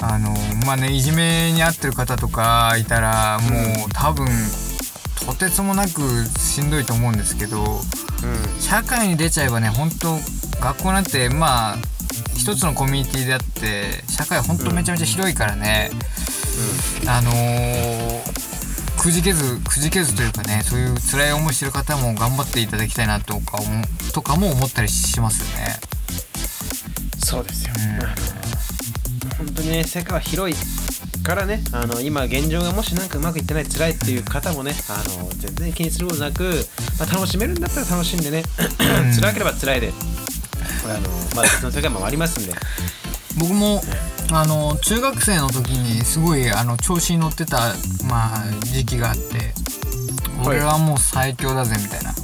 [0.00, 0.34] あの
[0.66, 4.26] まあねいじめに遭ってる方とかいたらもう多分
[5.26, 6.00] とてつもなく
[6.38, 8.60] しんどいと思うんですけどうん。
[8.60, 10.18] 社会に出ちゃえばね本当
[10.60, 11.76] 学校なんてまあ
[12.36, 15.90] 一つのコミュニティであって社会ほんとめちゃめちゃ広いからね、
[17.08, 18.46] あのー
[18.98, 23.58] くじけずくじけずというかねそういう辛い思いしてる方も頑張っていただきたいなとか
[24.12, 25.76] とかも思ったりしますよね。
[27.22, 28.75] そうですよ、うん
[29.38, 30.56] 本当にね世界は広い
[31.22, 36.44] からねあの今現状がもしなんかうまくいってない辛いっていう方もねあの全然気にすることなく、
[36.98, 38.42] まあ、楽しめるんだったら楽しんでね
[39.20, 39.88] 辛ければ辛いで
[40.82, 42.52] これあの、まあ、別の世界もありますんで。
[43.38, 43.82] 僕も
[44.32, 47.74] あの中学生の時にすごいあの調子に乗ってた、
[48.08, 49.52] まあ、時期があって
[50.44, 52.14] 俺はもう最強だぜみたいな。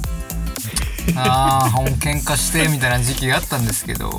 [1.15, 4.09] ああ喧嘩してみたいな時期があったんですけど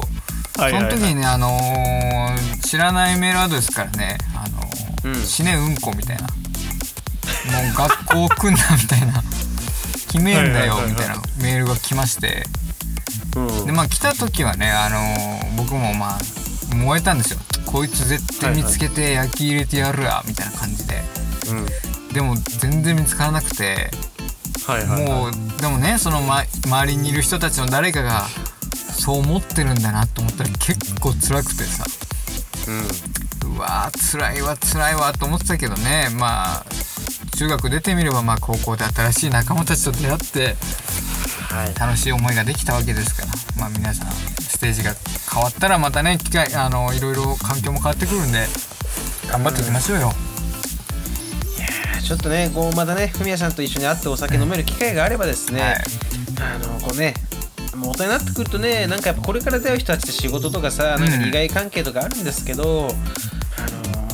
[0.57, 5.25] その時にねあのー知らないメールアドレスからね「あのーうん。
[5.25, 6.23] 死ねうんこ」みたいな
[7.63, 9.23] 「もう学校来んな」みたいな
[10.11, 12.47] 「決めんだよはいはいはいはい」みたいなメールが来まして。
[13.37, 13.67] うん。
[13.67, 17.39] でまあ来た時はねあのー僕もまあ燃えたんですよ。
[17.67, 21.03] こいつ絶対見つけて焼き入れてやるわみたいな感じで。
[21.49, 21.67] うん。
[22.13, 23.91] でも全然見つからなくて。
[24.67, 25.09] はいはいはい。
[25.09, 28.29] もうでもねその、ま、周りにいる人たちの誰かが
[28.95, 31.85] そう思ってるんだなと思ったら結構辛くてさ。
[32.67, 32.71] う
[33.51, 36.09] んうわー辛いわ辛いわと思ってたけどね。
[36.17, 36.65] まあ
[37.37, 40.57] 中学出てみればまあ高校で新しい仲間たちと出会って
[41.51, 41.75] はい。
[41.79, 43.33] 楽しい思いができたわけですから。
[43.61, 44.95] まあ皆さんステージが
[45.33, 48.47] 変わったらまたね機会あのいろいろ環境も変わってくるんで
[49.31, 50.13] 頑張っていきましょうよ、
[52.03, 55.75] ちょっとねこうまたねフミヤさんと一緒に会ってお酒飲める機会があればですね、はい。
[56.41, 57.15] あのこうね
[57.75, 64.05] もう大人になってくるとねなんかやっぱこれから出会う人たちって仕事とかさなんか利害関係とかあるんですけど、あのー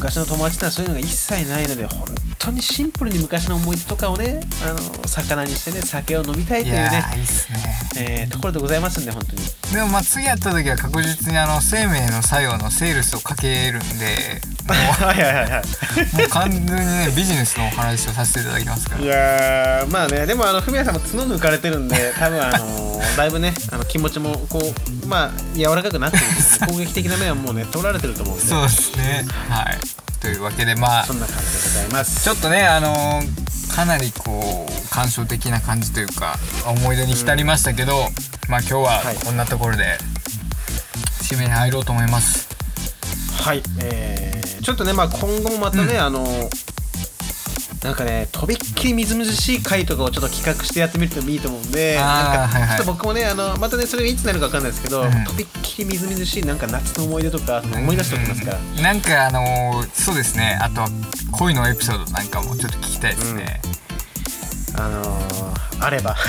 [0.00, 2.06] 昔の友達ってのはそういうのが一切ないので本
[2.40, 7.58] 当にシンプルに昔の思い出とかをねあの魚にしてね酒を飲みたいというねいいいっすね。
[7.96, 9.42] えーところでございますんで本当に。
[9.74, 15.50] でもまあ次やった時は確実にあの生命の作用のセールスをかけるんで もはいはいはい。
[15.50, 15.60] は
[16.14, 24.60] うもう完全にねビジネスのお話をさせていただきますかいいらやーまあねでもあのフミヤさんも角抜かれてるんで 多分あのだいぶねあの気持ちもこ
[25.04, 28.46] うまあ柔らかくなってるんで 攻撃的な面はもうね取られてると思うんで。
[28.46, 29.26] そうですね。
[29.48, 29.78] はい
[30.20, 32.22] というわけでまあそんな感じでございます。
[32.24, 36.34] ちょっとねあのーかなりこう感傷的な感じというか
[36.66, 37.92] 思い出に浸りましたけど、
[38.48, 39.16] まあ今日ははい。
[39.24, 39.96] こんなところで
[41.22, 42.48] 締めに入ろうと思います。
[43.40, 46.26] はい、えー、ちょっとね、まあ、今後もまたね、あの
[47.84, 55.24] なんかね、とびっきりみずみずしい回とかをちょっと企画してやってみるといいと思うんで、なんかちょっと僕もね、あのまたね、それがいつになるかわかんないですけど、うん。
[55.24, 60.58] とびっきりみずみずしいなんか夏の思い出とか思い出しておきますから、うんなんかあのーそうですね。
[60.60, 60.88] あとは
[61.32, 63.60] 恋のエピソードなんかもちょっと聞きたいですね、
[64.76, 66.16] あのー、あれば。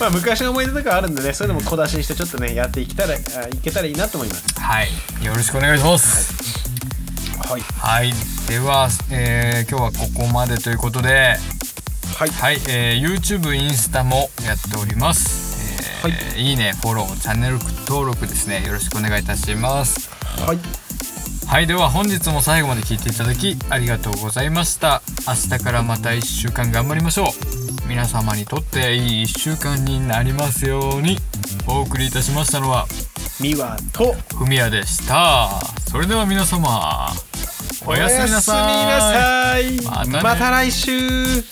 [0.00, 3.16] まあ昔の思い出とかあるんでね、それでも小出しにしてちょっとね、やっていけたら、あ
[3.48, 4.44] いけたらいいなと思います。
[4.58, 4.88] はい。
[5.22, 6.34] よろしくお願いします。
[7.38, 7.62] はい。
[7.78, 8.14] はい。
[8.48, 11.38] では、えー今日はここまでということで。
[12.16, 12.30] はい。
[12.30, 15.39] はい、えー YouTube インスタもやっております、
[16.08, 18.64] えーい、いねフォローチャンネル登録ですね。
[18.66, 20.10] よろしくお願いいたします。
[20.40, 20.58] はい。
[21.46, 25.02] はいでは本日も最後まで聞いていただきありがとうございました。
[25.26, 27.88] 明日からまた1週間頑張りましょう。
[27.88, 31.18] 皆様にとっていい1週間になりますように。
[31.66, 32.86] お送りいたしましたのは
[33.40, 35.50] ミワと、ふみやでした。
[35.90, 37.10] それでは皆様
[37.86, 39.80] おやすみなさい。
[40.08, 41.42] また来週